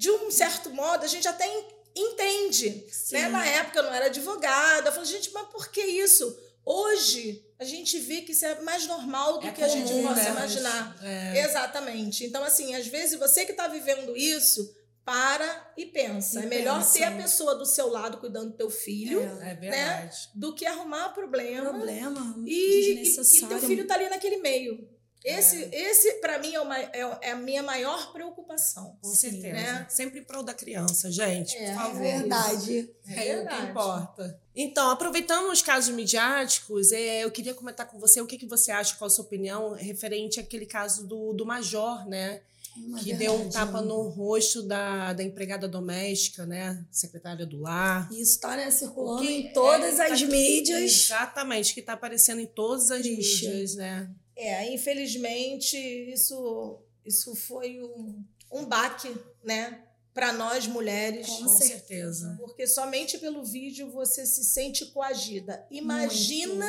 de 0.00 0.10
um 0.10 0.30
certo 0.30 0.70
modo, 0.70 1.04
a 1.04 1.08
gente 1.08 1.28
até 1.28 1.46
en- 1.46 1.66
entende. 1.94 2.86
Né? 3.12 3.28
Na 3.28 3.44
época 3.46 3.80
eu 3.80 3.82
não 3.82 3.92
era 3.94 4.06
advogada. 4.06 4.88
Eu 4.88 4.92
falei, 4.92 5.06
gente, 5.08 5.30
mas 5.32 5.46
por 5.48 5.68
que 5.70 5.82
isso? 5.82 6.24
Hoje 6.64 7.44
a 7.58 7.64
gente 7.64 7.98
vê 7.98 8.22
que 8.22 8.32
isso 8.32 8.46
é 8.46 8.60
mais 8.62 8.86
normal 8.86 9.38
do 9.38 9.46
É 9.46 9.52
que 9.52 9.62
a 9.62 9.68
gente 9.68 9.90
comum, 9.92 10.08
possa 10.08 10.22
né? 10.22 10.30
imaginar. 10.30 10.96
É. 11.02 11.40
Exatamente. 11.44 12.24
Então, 12.24 12.42
assim, 12.42 12.74
às 12.74 12.86
vezes 12.86 13.18
você 13.18 13.44
que 13.44 13.50
está 13.52 13.68
vivendo 13.68 14.16
isso, 14.16 14.74
para 15.04 15.72
e 15.76 15.84
pensa. 15.86 16.40
E 16.40 16.44
é 16.44 16.46
melhor 16.46 16.78
pensa. 16.78 16.92
ter 16.94 17.04
a 17.04 17.10
pessoa 17.12 17.54
do 17.56 17.66
seu 17.66 17.88
lado 17.88 18.18
cuidando 18.18 18.50
do 18.52 18.56
teu 18.56 18.70
filho 18.70 19.20
É. 19.42 19.50
É 19.50 19.54
verdade. 19.54 20.28
do 20.34 20.54
que 20.54 20.64
arrumar 20.64 21.10
problema. 21.10 21.70
Problema 21.70 22.36
E, 22.46 23.02
e, 23.04 23.08
e 23.08 23.46
teu 23.48 23.58
filho 23.60 23.86
tá 23.86 23.94
ali 23.96 24.08
naquele 24.08 24.38
meio. 24.38 24.88
Esse, 25.24 25.64
É. 25.64 25.90
esse 25.90 26.12
para 26.14 26.38
mim, 26.38 26.54
é, 26.54 26.60
uma, 26.60 26.78
é, 26.78 27.18
é 27.22 27.30
a 27.32 27.36
minha 27.36 27.62
maior 27.62 28.10
preocupação. 28.12 28.96
Com 29.02 29.10
Sim, 29.10 29.30
certeza. 29.32 29.52
né? 29.54 29.86
Sempre 29.90 30.20
em 30.20 30.24
prol 30.24 30.42
da 30.42 30.54
criança, 30.54 31.10
gente. 31.10 31.54
É, 31.56 31.66
por 31.66 31.70
É 31.72 31.74
favor. 31.74 32.00
verdade. 32.02 32.90
É 33.06 33.12
É, 33.12 33.12
o 33.12 33.16
que 33.16 33.24
verdade. 33.44 33.70
importa. 33.70 34.40
Então, 34.56 34.90
aproveitando 34.90 35.50
os 35.52 35.60
casos 35.62 35.94
midiáticos, 35.94 36.90
é, 36.92 37.24
eu 37.24 37.30
queria 37.30 37.54
comentar 37.54 37.86
com 37.86 37.98
você 37.98 38.20
o 38.20 38.26
que, 38.26 38.38
que 38.38 38.46
você 38.46 38.70
acha, 38.72 38.96
qual 38.96 39.06
a 39.06 39.10
sua 39.10 39.24
opinião, 39.24 39.72
referente 39.74 40.40
àquele 40.40 40.66
caso 40.66 41.06
do, 41.06 41.32
do 41.32 41.44
Major, 41.44 42.08
né? 42.08 42.40
Uma 42.76 43.00
que 43.00 43.12
deu 43.12 43.32
um 43.34 43.38
verdade. 43.38 43.54
tapa 43.66 43.82
no 43.82 44.02
rosto 44.08 44.62
da, 44.62 45.12
da 45.12 45.24
empregada 45.24 45.66
doméstica, 45.66 46.46
né? 46.46 46.84
Secretária 46.90 47.44
do 47.44 47.58
lar. 47.60 48.08
Isso 48.12 48.38
tá, 48.38 48.56
né, 48.56 48.70
circulando 48.70 49.24
em 49.28 49.52
todas 49.52 49.98
é- 49.98 50.06
as 50.06 50.20
tá- 50.20 50.26
mídias. 50.28 50.80
Exatamente, 51.04 51.74
que 51.74 51.80
está 51.80 51.94
aparecendo 51.94 52.40
em 52.40 52.46
todas 52.46 52.90
as 52.92 53.02
Triste. 53.02 53.48
mídias, 53.48 53.74
né? 53.74 54.08
É, 54.40 54.72
infelizmente, 54.72 55.76
isso, 55.76 56.78
isso 57.04 57.34
foi 57.34 57.82
um, 57.82 58.24
um 58.50 58.64
baque, 58.64 59.14
né? 59.44 59.84
Para 60.14 60.32
nós 60.32 60.66
mulheres. 60.66 61.26
Com 61.28 61.44
Com 61.44 61.48
certeza. 61.48 62.36
Porque 62.40 62.66
somente 62.66 63.18
pelo 63.18 63.44
vídeo 63.44 63.90
você 63.90 64.26
se 64.26 64.42
sente 64.44 64.86
coagida. 64.86 65.64
Imagina 65.70 66.66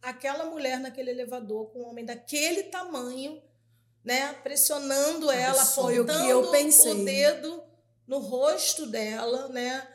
aquela 0.00 0.44
mulher 0.44 0.78
naquele 0.78 1.10
elevador 1.10 1.70
com 1.70 1.80
um 1.80 1.88
homem 1.88 2.04
daquele 2.04 2.64
tamanho, 2.64 3.42
né? 4.04 4.32
Pressionando 4.42 5.30
ela, 5.30 5.60
Absurdo. 5.62 5.82
Foi 5.82 6.00
o 6.00 6.04
que 6.04 6.10
apontando 6.12 6.30
eu 6.30 6.50
pensei. 6.52 6.92
o 6.92 7.04
dedo 7.04 7.62
no 8.06 8.18
rosto 8.18 8.86
dela, 8.86 9.48
né? 9.48 9.86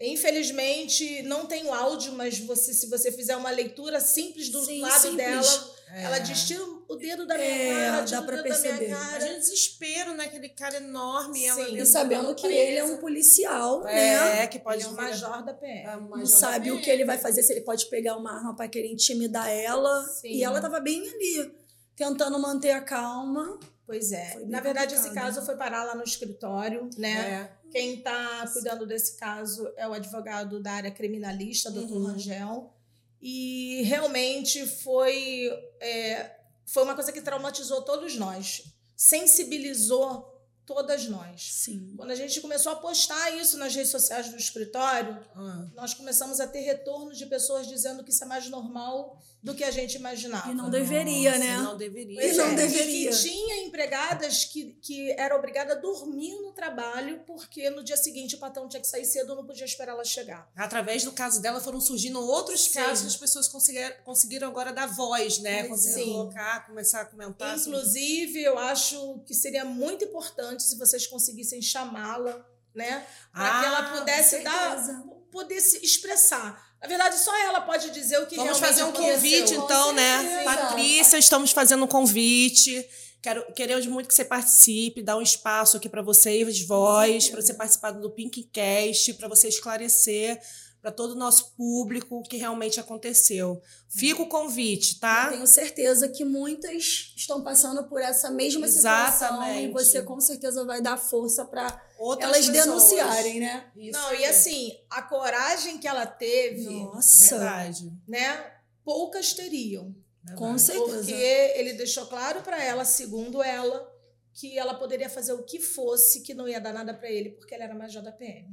Infelizmente, 0.00 1.22
não 1.22 1.46
tem 1.46 1.66
o 1.66 1.74
áudio, 1.74 2.12
mas 2.12 2.38
você, 2.38 2.72
se 2.72 2.86
você 2.86 3.12
fizer 3.12 3.36
uma 3.36 3.50
leitura 3.50 4.00
simples 4.00 4.48
do 4.48 4.64
Sim, 4.64 4.80
lado 4.80 5.00
simples. 5.02 5.16
dela, 5.18 5.74
É. 5.92 6.02
ela 6.04 6.18
diz: 6.18 6.46
tira 6.46 6.62
o 6.88 6.96
dedo 6.96 7.26
da 7.26 7.36
minha 7.36 7.46
É, 7.48 7.74
cara, 7.86 8.00
dá 8.00 8.04
tira 8.06 8.20
o 8.20 8.24
pra 8.26 8.36
dedo 8.36 8.48
da 8.48 8.58
minha 8.58 8.72
perceber. 8.72 8.90
cara. 8.94 9.08
Imagina 9.16 9.34
o 9.34 9.38
desespero, 9.40 10.14
né? 10.14 10.24
Aquele 10.24 10.48
cara 10.50 10.76
enorme. 10.76 11.44
ela 11.44 11.64
Sim. 11.64 11.76
E 11.78 11.86
sabendo 11.86 12.34
que 12.34 12.46
ele 12.46 12.76
é 12.78 12.84
um 12.84 12.96
policial, 12.98 13.82
né? 13.84 14.42
É, 14.42 14.46
que 14.46 14.58
pode 14.58 14.78
Ele 14.78 14.84
é 14.84 14.88
o 14.88 14.90
virar- 14.90 15.08
major 15.10 15.44
da 15.44 15.54
PM. 15.54 15.86
é, 15.88 15.96
o 15.96 16.00
Não 16.00 16.08
major 16.10 16.26
sabe 16.26 16.70
o 16.72 16.80
que 16.80 16.90
ele 16.90 17.04
vai 17.04 17.18
fazer, 17.18 17.42
se 17.42 17.52
ele 17.52 17.62
pode 17.62 17.86
pegar 17.86 18.16
uma 18.16 18.32
arma 18.32 18.54
para 18.56 18.68
querer 18.68 18.92
intimidar 18.92 19.48
ela. 19.48 20.02
Sim. 20.08 20.28
E 20.28 20.42
ela 20.44 20.60
tava 20.60 20.80
bem 20.80 21.00
ali, 21.08 21.52
tentando 21.96 22.38
manter 22.38 22.70
a 22.72 22.80
calma. 22.80 23.58
Pois 23.86 24.12
é. 24.12 24.38
Na 24.46 24.60
verdade, 24.60 24.94
esse 24.94 25.08
complicado. 25.08 25.34
caso 25.34 25.44
foi 25.46 25.56
parar 25.56 25.82
lá 25.82 25.96
no 25.96 26.04
escritório, 26.04 26.88
né? 26.96 27.50
É. 27.56 27.70
Quem 27.72 27.94
está 27.98 28.48
cuidando 28.52 28.86
desse 28.86 29.16
caso 29.16 29.68
é 29.76 29.86
o 29.88 29.92
advogado 29.92 30.62
da 30.62 30.72
área 30.72 30.90
criminalista, 30.92 31.70
doutor 31.72 31.96
Uhum. 31.96 32.06
Rangel. 32.06 32.72
E 33.20 33.82
realmente 33.82 34.66
foi, 34.66 35.50
é, 35.80 36.36
foi 36.64 36.82
uma 36.84 36.94
coisa 36.94 37.12
que 37.12 37.20
traumatizou 37.20 37.82
todos 37.82 38.16
nós. 38.16 38.62
Sensibilizou 38.96 40.30
todas 40.64 41.06
nós. 41.06 41.52
Sim. 41.52 41.94
Quando 41.96 42.12
a 42.12 42.14
gente 42.14 42.40
começou 42.40 42.72
a 42.72 42.76
postar 42.76 43.30
isso 43.32 43.58
nas 43.58 43.74
redes 43.74 43.90
sociais 43.90 44.28
do 44.28 44.36
escritório, 44.36 45.18
Ah, 45.34 45.66
nós 45.74 45.94
começamos 45.94 46.38
a 46.40 46.46
ter 46.46 46.60
retorno 46.60 47.12
de 47.12 47.26
pessoas 47.26 47.66
dizendo 47.66 48.04
que 48.04 48.10
isso 48.10 48.22
é 48.24 48.26
mais 48.26 48.48
normal 48.48 49.20
do 49.42 49.54
que 49.54 49.64
a 49.64 49.70
gente 49.70 49.94
imaginava. 49.94 50.50
E 50.50 50.54
não 50.54 50.68
deveria, 50.68 51.30
nossa, 51.32 51.44
né? 51.44 51.56
Não 51.58 51.76
deveria. 51.76 52.22
E 52.22 52.36
não 52.36 52.46
é, 52.50 52.54
deveria. 52.54 53.10
E 53.10 53.14
que 53.14 53.22
tinha 53.22 53.64
empregadas 53.64 54.44
que, 54.44 54.74
que 54.82 55.10
era 55.12 55.34
obrigada 55.34 55.72
a 55.72 55.76
dormir 55.76 56.34
no 56.42 56.52
trabalho 56.52 57.20
porque 57.26 57.70
no 57.70 57.82
dia 57.82 57.96
seguinte 57.96 58.34
o 58.34 58.38
patrão 58.38 58.68
tinha 58.68 58.80
que 58.80 58.86
sair 58.86 59.06
cedo, 59.06 59.34
não 59.34 59.46
podia 59.46 59.64
esperar 59.64 59.92
ela 59.92 60.04
chegar. 60.04 60.50
Através 60.54 61.04
do 61.04 61.12
caso 61.12 61.40
dela 61.40 61.60
foram 61.60 61.80
surgindo 61.80 62.20
outros 62.20 62.64
Sim. 62.64 62.72
casos 62.80 63.00
que 63.02 63.08
as 63.08 63.16
pessoas 63.16 63.48
conseguiram, 63.48 63.94
conseguiram 64.04 64.48
agora 64.48 64.72
dar 64.72 64.86
voz, 64.86 65.38
né? 65.38 65.64
Conseguiram 65.68 66.04
Sim. 66.04 66.12
colocar, 66.12 66.66
começar 66.66 67.00
a 67.00 67.04
comentar. 67.06 67.58
sobre- 67.58 67.78
Inclusive, 67.78 68.42
eu 68.42 68.58
acho 68.58 69.20
que 69.26 69.32
seria 69.34 69.64
muito 69.64 70.04
importante 70.04 70.62
se 70.62 70.76
vocês 70.76 71.06
conseguissem 71.06 71.62
chamá-la, 71.62 72.44
né? 72.74 73.06
Para 73.32 73.60
que 73.60 73.64
Ah, 73.64 73.66
ela 73.66 73.98
pudesse 73.98 74.38
dar, 74.44 74.76
certeza. 74.78 75.02
poder 75.30 75.60
se 75.60 75.78
expressar. 75.84 76.69
Na 76.82 76.88
verdade, 76.88 77.18
só 77.18 77.36
ela 77.44 77.60
pode 77.60 77.90
dizer 77.90 78.18
o 78.18 78.26
que 78.26 78.36
Vamos 78.36 78.58
fazer 78.58 78.82
um 78.84 78.92
convite, 78.92 79.54
então, 79.54 79.92
né? 79.92 80.44
Patrícia, 80.44 81.18
estamos 81.18 81.52
fazendo 81.52 81.84
um 81.84 81.88
convite. 81.88 82.86
Quero, 83.20 83.52
queremos 83.52 83.86
muito 83.86 84.08
que 84.08 84.14
você 84.14 84.24
participe, 84.24 85.02
dar 85.02 85.18
um 85.18 85.22
espaço 85.22 85.76
aqui 85.76 85.90
para 85.90 86.00
vocês, 86.00 86.62
voz, 86.62 87.28
para 87.28 87.42
você 87.42 87.52
participar 87.52 87.90
do 87.90 88.10
Pinkcast, 88.10 89.12
para 89.14 89.28
você 89.28 89.48
esclarecer 89.48 90.40
para 90.80 90.90
todo 90.90 91.10
o 91.10 91.14
nosso 91.14 91.52
público 91.56 92.16
o 92.16 92.22
que 92.22 92.36
realmente 92.36 92.80
aconteceu. 92.80 93.60
Fica 93.88 94.22
o 94.22 94.26
convite, 94.26 94.94
Eu 94.94 95.00
tá? 95.00 95.28
tenho 95.28 95.46
certeza 95.46 96.08
que 96.08 96.24
muitas 96.24 97.12
estão 97.14 97.42
passando 97.42 97.84
por 97.84 98.00
essa 98.00 98.30
mesma 98.30 98.66
situação 98.66 99.42
Exatamente. 99.42 99.68
e 99.68 99.72
você 99.72 100.02
com 100.02 100.20
certeza 100.20 100.64
vai 100.64 100.80
dar 100.80 100.96
força 100.96 101.44
para 101.44 101.78
Outras 102.00 102.30
elas 102.32 102.46
pessoas. 102.48 102.64
denunciarem, 102.66 103.40
né? 103.40 103.70
Isso 103.76 103.98
Não, 103.98 104.12
e 104.14 104.16
aí. 104.16 104.24
assim, 104.26 104.72
a 104.88 105.02
coragem 105.02 105.78
que 105.78 105.86
ela 105.86 106.06
teve, 106.06 106.64
Nossa, 106.82 107.36
Verdade. 107.38 107.92
né? 108.08 108.52
Poucas 108.82 109.34
teriam. 109.34 109.94
com 110.36 110.54
verdade. 110.56 110.62
certeza. 110.62 110.96
Porque 110.98 111.12
ele 111.56 111.72
deixou 111.74 112.06
claro 112.06 112.40
para 112.42 112.62
ela, 112.62 112.84
segundo 112.84 113.42
ela, 113.42 113.86
que 114.32 114.58
ela 114.58 114.74
poderia 114.74 115.10
fazer 115.10 115.32
o 115.34 115.42
que 115.44 115.60
fosse, 115.60 116.22
que 116.22 116.32
não 116.34 116.48
ia 116.48 116.60
dar 116.60 116.72
nada 116.72 116.94
para 116.94 117.10
ele, 117.10 117.30
porque 117.30 117.54
ela 117.54 117.64
era 117.64 117.74
major 117.74 118.02
da 118.02 118.12
PM. 118.12 118.48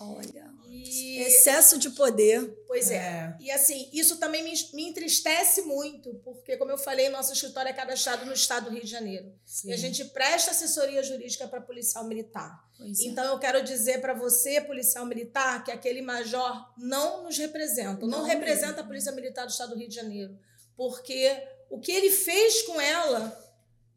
Olha, 0.00 0.50
E, 0.66 1.18
excesso 1.22 1.78
de 1.78 1.90
poder. 1.90 2.48
pois 2.66 2.90
é. 2.90 2.96
É. 2.96 3.36
E 3.38 3.50
assim, 3.50 3.88
isso 3.92 4.18
também 4.18 4.42
me, 4.42 4.52
me 4.72 4.88
entristece 4.88 5.62
muito, 5.62 6.14
porque, 6.24 6.56
como 6.56 6.70
eu 6.70 6.78
falei, 6.78 7.08
nosso 7.10 7.32
escritório 7.32 7.68
é 7.68 7.72
cadastrado 7.72 8.24
no 8.24 8.32
estado 8.32 8.64
do 8.64 8.70
Rio 8.70 8.82
de 8.84 8.90
Janeiro. 8.90 9.30
Sim. 9.44 9.68
E 9.68 9.72
a 9.72 9.76
gente 9.76 10.04
presta 10.06 10.52
assessoria 10.52 11.02
jurídica 11.02 11.46
para 11.46 11.60
policial 11.60 12.04
militar. 12.04 12.64
Pois 12.78 12.98
é. 12.98 13.04
Então, 13.04 13.24
eu 13.24 13.38
quero 13.38 13.62
dizer 13.62 14.00
para 14.00 14.14
você, 14.14 14.60
policial 14.60 15.04
militar, 15.04 15.62
que 15.64 15.70
aquele 15.70 16.00
major 16.00 16.72
não 16.78 17.24
nos 17.24 17.36
representa, 17.36 18.06
não, 18.06 18.20
Não 18.20 18.24
representa 18.24 18.80
a 18.80 18.84
Polícia 18.84 19.12
Militar 19.12 19.44
do 19.44 19.50
Estado 19.50 19.74
do 19.74 19.78
Rio 19.78 19.88
de 19.88 19.94
Janeiro. 19.94 20.38
Porque 20.76 21.46
o 21.68 21.78
que 21.78 21.92
ele 21.92 22.10
fez 22.10 22.62
com 22.62 22.80
ela, 22.80 23.38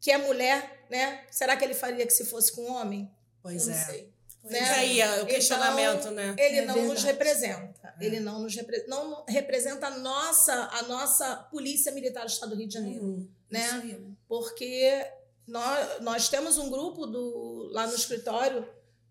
que 0.00 0.10
é 0.10 0.18
mulher, 0.18 0.84
né? 0.90 1.24
Será 1.30 1.56
que 1.56 1.64
ele 1.64 1.72
faria 1.74 2.06
que 2.06 2.12
se 2.12 2.26
fosse 2.26 2.52
com 2.52 2.70
homem? 2.70 3.10
Pois 3.42 3.66
Eu 3.66 3.72
não 3.74 3.80
é. 3.80 3.84
sei. 3.84 4.13
Né? 4.44 4.58
Fica 4.58 4.74
aí 4.76 5.00
ó, 5.02 5.04
o 5.04 5.14
Então, 5.14 5.26
questionamento, 5.26 6.10
né? 6.10 6.34
Ele 6.38 6.58
É 6.58 6.64
não 6.66 6.74
nos 6.74 6.84
verdade. 7.02 7.06
representa. 7.06 7.94
É. 7.98 8.04
Ele 8.04 8.20
não 8.20 8.40
nos 8.42 8.54
repre- 8.54 8.84
não 8.86 9.24
representa 9.26 9.86
a 9.86 9.98
nossa, 9.98 10.52
a 10.72 10.82
nossa 10.82 11.36
Polícia 11.50 11.90
Militar 11.92 12.24
do 12.26 12.28
Estado 12.30 12.50
do 12.50 12.56
Rio 12.56 12.68
de 12.68 12.74
Janeiro. 12.74 13.04
Hum, 13.04 13.28
né? 13.50 13.64
Isso 13.66 13.74
aí. 13.76 14.04
porque 14.28 15.06
nós, 15.46 16.00
nós 16.02 16.28
temos 16.28 16.58
um 16.58 16.68
grupo 16.68 17.06
do, 17.06 17.68
lá 17.72 17.86
no 17.86 17.94
escritório 17.94 18.68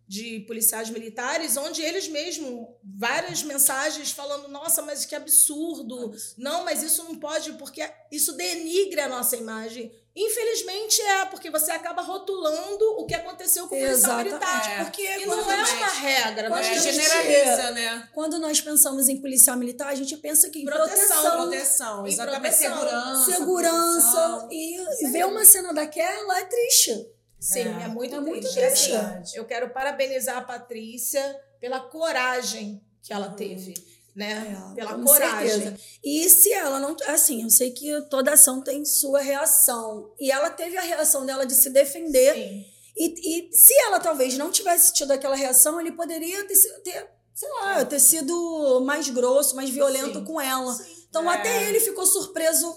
de 0.08 0.42
policiais 0.42 0.90
militares, 0.90 1.56
onde 1.58 1.82
eles 1.82 2.08
mesmos, 2.10 2.68
várias 2.84 3.42
mensagens 3.42 4.12
falando, 4.12 4.48
nossa, 4.50 4.82
mas 4.82 5.06
que 5.06 5.16
absurdo, 5.16 6.14
não, 6.38 6.64
mas 6.66 6.84
isso 6.84 7.04
não 7.06 7.16
pode, 7.18 7.54
porque 7.54 7.82
isso 8.12 8.34
denigra 8.34 9.06
a 9.06 9.10
nossa 9.10 9.36
imagem. 9.38 9.92
Infelizmente 10.16 11.02
é, 11.02 11.26
porque 11.26 11.50
você 11.50 11.72
acaba 11.72 12.02
rotulando 12.04 12.86
o 13.00 13.06
que 13.06 13.16
aconteceu 13.16 13.68
com 13.68 13.76
o 13.76 13.80
policial 13.80 14.18
militar. 14.18 14.72
É. 14.72 14.84
Porque 14.84 15.02
E 15.02 15.26
não 15.26 15.52
é 15.52 15.58
nós- 15.58 15.72
uma 15.74 15.88
regra. 15.88 16.50
Nós 16.50 16.68
É, 16.68 16.74
gente- 16.80 16.94
generaliza, 17.02 17.72
né? 17.72 18.10
Quando 18.14 18.38
nós 18.38 18.62
pensamos 18.62 19.10
em 19.10 19.20
policial 19.20 19.58
militar, 19.58 19.88
a 19.88 19.96
gente 19.96 20.16
pensa 20.18 20.50
que 20.52 20.60
em 20.60 20.66
Proteção, 20.66 21.08
proteção, 21.08 21.38
Proteção, 21.42 22.08
exatamente. 22.08 22.42
proteção. 22.58 22.76
Segurança. 22.78 23.32
segurança. 23.32 24.12
proteção. 24.12 24.50
E, 24.52 25.06
e 25.06 25.10
ver 25.10 25.26
uma 25.26 25.44
cena 25.46 25.74
daquela 25.74 26.40
é 26.40 26.46
triste. 26.46 27.08
Sim, 27.40 27.60
É. 27.82 27.84
é, 27.84 27.88
muito 27.88 28.16
É 28.16 28.20
muito 28.20 28.42
triste. 28.42 28.60
triste. 28.60 28.96
Assim, 28.96 29.38
eu 29.38 29.46
quero 29.46 29.70
parabenizar 29.72 30.38
a 30.38 30.42
Patrícia 30.42 31.36
pela 31.60 31.80
coragem 31.80 32.82
que 33.02 33.12
ela 33.12 33.28
Uhum. 33.30 33.36
teve, 33.36 33.74
né? 34.16 34.58
É, 34.72 34.76
pela 34.76 34.98
coragem. 35.04 35.50
certeza. 35.50 35.80
E 36.04 36.30
se 36.30 36.52
ela 36.54 36.80
não. 36.80 36.96
Assim, 37.08 37.44
eu 37.44 37.50
sei 37.50 37.72
que 37.72 38.02
toda 38.10 38.34
ação 38.34 38.62
tem 38.62 38.86
sua 38.86 39.22
reação. 39.22 40.14
E 40.20 40.32
ela 40.32 40.50
teve 40.50 40.78
a 40.78 40.82
reação 40.82 41.26
dela 41.26 41.46
de 41.46 41.56
se 41.56 41.70
defender. 41.70 42.34
Sim. 42.34 42.66
E, 42.96 43.50
e 43.50 43.56
se 43.56 43.74
ela 43.86 44.00
talvez 44.00 44.38
não 44.38 44.52
tivesse 44.52 44.94
tido 44.94 45.12
aquela 45.12 45.36
reação, 45.36 45.80
ele 45.82 45.92
poderia 45.94 46.44
ter, 46.48 46.56
ter 46.84 47.10
sei 47.34 47.50
lá, 47.50 47.84
ter 47.84 48.00
sido 48.00 48.82
mais 48.86 49.10
grosso, 49.10 49.56
mais 49.56 49.70
violento 49.70 50.20
Sim. 50.20 50.26
com 50.26 50.40
ela. 50.40 50.74
Sim. 50.74 51.06
Então 51.10 51.32
É. 51.32 51.36
até 51.36 51.70
ele 51.70 51.80
ficou 51.80 52.06
surpreso 52.06 52.72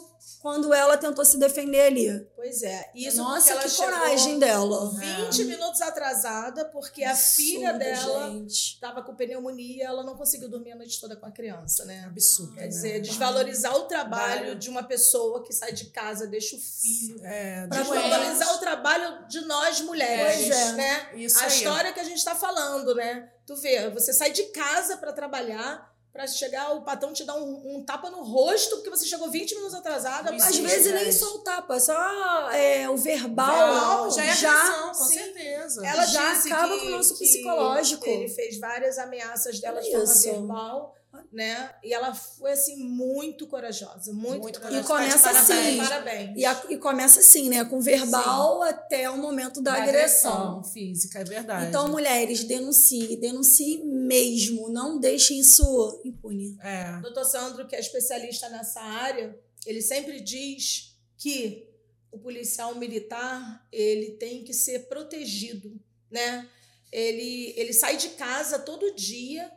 quando 0.47 0.73
ela 0.73 0.97
tentou 0.97 1.25
se 1.25 1.39
defender 1.39 1.81
ali. 1.81 2.25
Pois 2.37 2.63
é. 2.63 2.89
Isso 2.95 3.17
Nossa, 3.17 3.57
que 3.57 3.69
coragem 3.75 4.39
dela. 4.39 4.93
20 4.93 5.45
minutos 5.45 5.83
atrasada, 5.83 6.67
porque 6.67 7.03
a 7.03 7.17
filha 7.17 7.71
Absurdo, 7.71 7.85
dela 7.85 8.45
estava 8.47 9.03
com 9.03 9.17
pneumonia 9.17 9.77
e 9.79 9.83
ela 9.83 10.05
não 10.05 10.17
conseguiu 10.17 10.49
dormir 10.49 10.71
a 10.71 10.77
noite 10.77 11.01
toda 11.01 11.17
com 11.17 11.27
a 11.27 11.33
criança, 11.33 11.85
né? 11.85 12.05
Absurdo. 12.07 12.55
Quer 12.55 12.61
né? 12.61 12.69
dizer, 12.69 13.01
desvalorizar 13.01 13.75
o 13.75 13.87
trabalho 13.89 14.35
Trabalho. 14.35 14.55
de 14.55 14.71
uma 14.71 14.85
pessoa 14.85 15.43
que 15.43 15.53
sai 15.53 15.73
de 15.73 15.87
casa, 15.87 16.29
deixa 16.29 16.55
o 16.55 16.61
filho. 16.61 17.19
É, 17.25 17.67
Pra. 17.67 17.81
Desvalorizar 17.81 18.55
o 18.55 18.59
trabalho 18.59 19.27
de 19.27 19.41
nós 19.47 19.81
mulheres, 19.81 20.47
Pois 20.47 20.51
é. 20.57 20.73
né? 20.75 21.11
Isso 21.17 21.41
a 21.41 21.43
aí. 21.43 21.49
história 21.49 21.93
que 21.93 21.99
a 21.99 22.05
gente 22.05 22.19
está 22.19 22.37
falando, 22.37 22.95
né? 22.95 23.29
Tu 23.45 23.57
vê, 23.57 23.91
você 23.91 24.13
sai 24.13 24.31
de 24.31 24.45
casa 24.45 24.97
para 24.97 25.13
trabalhar, 25.13 25.93
para 26.16 26.26
chegar, 26.26 26.74
o 26.74 26.81
patrão 26.81 27.12
te 27.12 27.24
dá 27.24 27.35
um, 27.37 27.76
um 27.76 27.85
tapa 27.85 28.11
no 28.11 28.22
rosto, 28.22 28.76
porque 28.76 28.88
você 28.88 29.05
chegou 29.05 29.31
20 29.31 29.55
minutos 29.55 29.74
atrasada. 29.74 30.35
Às 30.35 30.42
Sim, 30.44 30.62
vezes 30.62 30.92
nem 30.92 31.12
só 31.12 31.35
o 31.35 31.38
tapa, 31.40 31.79
só 31.79 32.50
é, 32.50 32.88
o 32.88 32.96
verbal, 32.96 33.46
Verbal, 33.46 34.11
já 34.11 34.24
é 34.24 34.35
já 34.35 34.50
agressão, 34.50 34.88
com 34.88 35.05
sim. 35.05 35.14
certeza. 35.14 35.87
Ela 35.87 36.07
Já 36.07 36.33
acaba 36.33 36.74
que, 36.74 36.81
com 36.81 36.87
o 36.87 36.90
nosso 36.90 37.18
psicológico. 37.18 38.09
Ele 38.09 38.29
fez 38.29 38.59
várias 38.59 38.98
ameaças 38.98 39.61
dela 39.61 39.81
de 39.81 39.90
forma 39.90 40.14
verbal, 40.14 40.96
né? 41.33 41.74
E 41.83 41.92
ela 41.92 42.14
foi 42.14 42.52
assim 42.52 42.76
muito 42.76 43.46
corajosa, 43.46 44.12
muito, 44.12 44.42
Muito 44.42 44.61
corajosa. 44.61 44.85
E 44.85 44.87
começa 44.87 45.33
Parabéns, 45.33 45.50
assim. 45.50 45.76
Parabéns. 45.79 46.38
E, 46.38 46.44
a- 46.44 46.64
e 46.70 46.76
começa 46.79 47.20
assim, 47.20 47.48
né? 47.48 47.64
Com 47.64 47.81
verbal 47.81 48.62
até 48.62 49.09
o 49.11 49.16
momento 49.18 49.61
da, 49.61 49.72
Da 49.76 49.83
agressão. 49.83 50.62
física, 50.64 51.20
é 51.20 51.24
verdade. 51.24 51.66
Então, 51.68 51.88
mulheres, 51.88 52.44
denuncie, 52.44 53.16
denuncie 53.16 53.83
mesmo. 53.85 54.68
Não 54.68 54.98
deixem 54.98 55.40
isso 55.40 56.00
impune. 56.05 56.57
é. 56.62 57.00
Doutor 57.00 57.24
Sandro, 57.24 57.66
que 57.66 57.76
é 57.76 57.81
especialista 57.81 58.48
nessa 58.48 58.81
área, 58.81 59.38
ele 59.64 59.81
sempre 59.83 60.20
diz 60.20 60.96
que 61.18 61.68
o 62.12 62.18
policial 62.18 62.74
militar 62.76 63.66
ele 63.72 64.12
tem 64.12 64.42
que 64.44 64.55
ser 64.55 64.88
protegido, 64.88 65.79
né? 66.11 66.48
Ele, 66.92 67.52
ele 67.57 67.72
sai 67.72 67.96
de 67.96 68.11
casa 68.11 68.59
todo 68.61 68.94
dia 68.94 69.50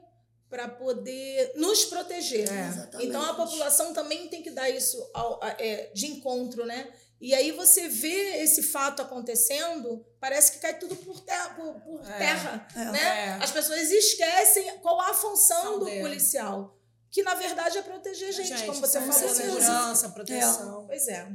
para 0.49 0.67
poder 0.67 1.51
nos 1.55 1.85
proteger. 1.85 2.49
É. 2.51 3.03
Então 3.03 3.21
a 3.23 3.33
população 3.35 3.93
também 3.93 4.27
tem 4.29 4.41
que 4.41 4.49
dar 4.51 4.69
isso 4.69 5.09
ao- 5.13 5.43
a- 5.43 5.55
é, 5.59 5.91
de 5.93 6.07
encontro, 6.07 6.65
né? 6.65 6.91
E 7.21 7.33
aí 7.35 7.51
você 7.51 7.87
vê 7.89 8.41
esse 8.43 8.63
fato 8.63 9.01
acontecendo, 9.01 10.05
parece 10.19 10.53
que 10.53 10.59
cai 10.59 10.79
tudo 10.79 10.95
por 10.95 11.19
terra, 11.19 11.49
por, 11.49 11.73
por 11.81 12.09
É. 12.09 12.17
terra, 12.17 12.67
É. 12.75 12.85
né? 12.85 12.99
É. 13.39 13.43
As 13.43 13.51
pessoas 13.51 13.91
esquecem 13.91 14.77
qual 14.79 14.99
a 15.01 15.13
função 15.13 15.57
Função 15.57 15.79
do 15.79 15.85
dele. 15.85 16.01
policial, 16.01 16.77
que 17.11 17.21
na 17.21 17.35
verdade 17.35 17.77
é 17.77 17.81
proteger 17.81 18.31
gente, 18.33 18.63
como 18.65 18.79
você 18.79 18.99
falou, 19.01 19.21
né? 19.21 19.33
Segurança, 19.35 20.09
proteção. 20.09 20.85
Pois 20.87 21.07
é, 21.09 21.27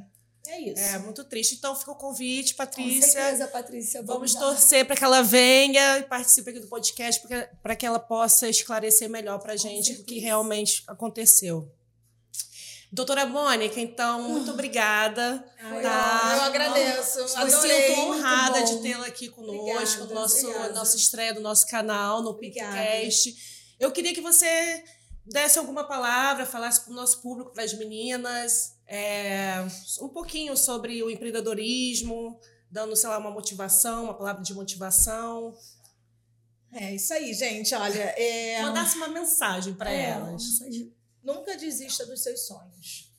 é 0.46 0.60
isso. 0.60 0.82
É, 0.82 0.98
muito 0.98 1.24
triste. 1.24 1.54
Então 1.56 1.74
fica 1.74 1.90
o 1.92 1.94
convite, 1.96 2.52
Com 2.54 2.58
Patrícia. 2.58 3.08
certeza, 3.10 3.48
Patrícia. 3.48 4.02
Vamos 4.02 4.34
lá. 4.34 4.40
torcer 4.40 4.84
para 4.86 4.96
que 4.96 5.04
ela 5.04 5.22
venha 5.22 5.98
e 5.98 6.02
participe 6.04 6.50
aqui 6.50 6.60
do 6.60 6.66
podcast 6.68 7.22
para 7.62 7.74
que 7.76 7.84
ela 7.86 7.98
possa 7.98 8.48
esclarecer 8.48 9.08
melhor 9.08 9.38
para 9.38 9.54
a 9.54 9.56
gente 9.56 9.92
o 9.92 10.04
que 10.04 10.18
realmente 10.18 10.82
aconteceu. 10.86 11.70
Doutora 12.92 13.26
Mônica, 13.26 13.80
então, 13.80 14.22
muito 14.22 14.52
obrigada. 14.52 15.44
Ah, 15.60 15.74
eu- 15.74 15.82
Tá. 15.82 16.32
Eu 16.36 16.42
agradeço, 16.44 17.36
adorei. 17.38 17.88
sinto 17.88 18.00
honrada 18.02 18.62
de 18.62 18.78
tê-la 18.82 19.06
aqui 19.06 19.28
conosco, 19.28 19.62
Obrigada, 19.62 20.04
no 20.06 20.14
nosso, 20.14 20.46
obrigada. 20.48 20.82
estreia 20.96 21.34
do 21.34 21.40
nosso 21.40 21.66
canal, 21.66 22.22
no 22.22 22.30
Obrigada. 22.30 22.70
Pinkcast. 22.76 23.34
Eu 23.80 23.90
queria 23.90 24.14
que 24.14 24.20
você 24.20 24.84
desse 25.26 25.58
alguma 25.58 25.84
palavra, 25.84 26.44
falasse 26.46 26.80
para 26.82 26.92
o 26.92 26.96
nosso 26.96 27.20
público, 27.22 27.52
para 27.52 27.64
as 27.64 27.72
meninas, 27.74 28.76
é, 28.86 29.54
um 30.00 30.08
pouquinho 30.08 30.56
sobre 30.56 31.02
o 31.02 31.10
empreendedorismo 31.10 32.38
dando, 32.70 32.96
sei 32.96 33.08
lá, 33.08 33.18
uma 33.18 33.30
motivação, 33.30 34.04
uma 34.04 34.14
palavra 34.14 34.42
de 34.42 34.52
motivação. 34.52 35.56
É 36.72 36.92
isso 36.94 37.12
aí, 37.14 37.32
gente. 37.32 37.72
Olha, 37.74 38.02
é... 38.20 38.60
mandasse 38.62 38.96
uma 38.96 39.06
mensagem 39.08 39.74
para 39.74 39.92
É, 39.92 40.10
elas. 40.10 40.42
mensagem- 40.44 40.92
nunca 41.22 41.56
desista 41.56 42.04
dos 42.04 42.20
seus 42.22 42.46
sonhos. 42.46 43.10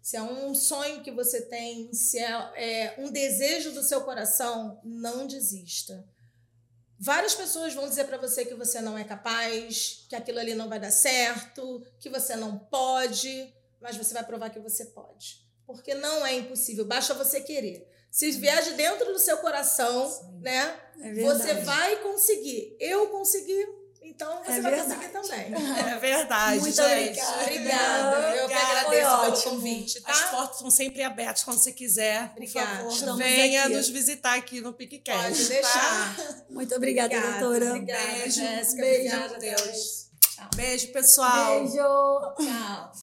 Se 0.00 0.16
é 0.16 0.22
um 0.22 0.54
sonho 0.54 1.02
que 1.02 1.10
você 1.12 1.42
tem, 1.42 1.92
se 1.92 2.18
é, 2.18 2.32
é 2.56 2.94
um 2.98 3.10
desejo 3.12 3.72
do 3.72 3.82
seu 3.84 4.00
coração, 4.00 4.80
não 4.82 5.26
desista. 5.26 6.04
Várias 7.04 7.34
pessoas 7.34 7.74
vão 7.74 7.88
dizer 7.88 8.04
para 8.04 8.16
você 8.16 8.44
que 8.44 8.54
você 8.54 8.80
não 8.80 8.96
é 8.96 9.02
capaz, 9.02 10.06
que 10.08 10.14
aquilo 10.14 10.38
ali 10.38 10.54
não 10.54 10.68
vai 10.68 10.78
dar 10.78 10.92
certo, 10.92 11.84
que 11.98 12.08
você 12.08 12.36
não 12.36 12.56
pode, 12.56 13.52
mas 13.80 13.96
você 13.96 14.14
vai 14.14 14.22
provar 14.22 14.50
que 14.50 14.60
você 14.60 14.84
pode. 14.84 15.44
Porque 15.66 15.96
não 15.96 16.24
é 16.24 16.36
impossível, 16.36 16.84
basta 16.84 17.12
você 17.12 17.40
querer. 17.40 17.88
Se 18.08 18.30
vier 18.30 18.62
de 18.62 18.74
dentro 18.74 19.12
do 19.12 19.18
seu 19.18 19.38
coração, 19.38 20.38
né? 20.40 20.78
É 21.00 21.12
Você 21.14 21.54
vai 21.54 21.96
conseguir. 22.04 22.76
Eu 22.78 23.08
consegui, 23.08 23.66
então 24.04 24.42
você 24.44 24.52
É 24.52 24.60
vai 24.60 24.72
verdade. 24.72 24.94
conseguir 24.94 25.12
também. 25.12 25.52
É 25.92 25.98
verdade, 25.98 26.60
Muito 26.60 26.74
gente. 26.76 27.20
obrigada. 27.20 27.42
Obrigada. 27.42 28.36
Eu 28.36 28.48
que 28.48 28.54
agradeço 28.54 29.20
pelo 29.20 29.42
convite, 29.56 30.00
tá? 30.00 30.12
As 30.12 30.30
portas 30.30 30.58
são 30.58 30.70
sempre 30.70 31.02
abertas 31.02 31.44
quando 31.44 31.58
você 31.58 31.72
quiser. 31.72 32.28
Por 32.28 32.42
Obrigada. 32.42 32.76
favor, 32.76 32.92
Estamos 32.92 33.18
venha 33.18 33.64
aqui. 33.64 33.74
nos 33.74 33.88
visitar 33.88 34.34
aqui 34.36 34.60
no 34.60 34.72
PicCast. 34.72 35.22
Pode 35.28 35.42
tá? 35.44 35.48
deixar. 35.48 36.16
Muito 36.50 36.74
obrigada, 36.74 37.14
Obrigada, 37.16 37.38
doutora. 37.40 37.70
Obrigada, 37.70 38.02
Beijo, 38.02 38.40
Jéssica. 38.40 38.82
beijo. 38.82 39.16
Obrigada, 39.16 39.38
Deus. 39.38 39.62
Deus. 39.62 40.08
Beijo, 40.56 40.88
pessoal. 40.92 41.60
Beijo. 41.60 41.76
Tchau. 41.76 42.92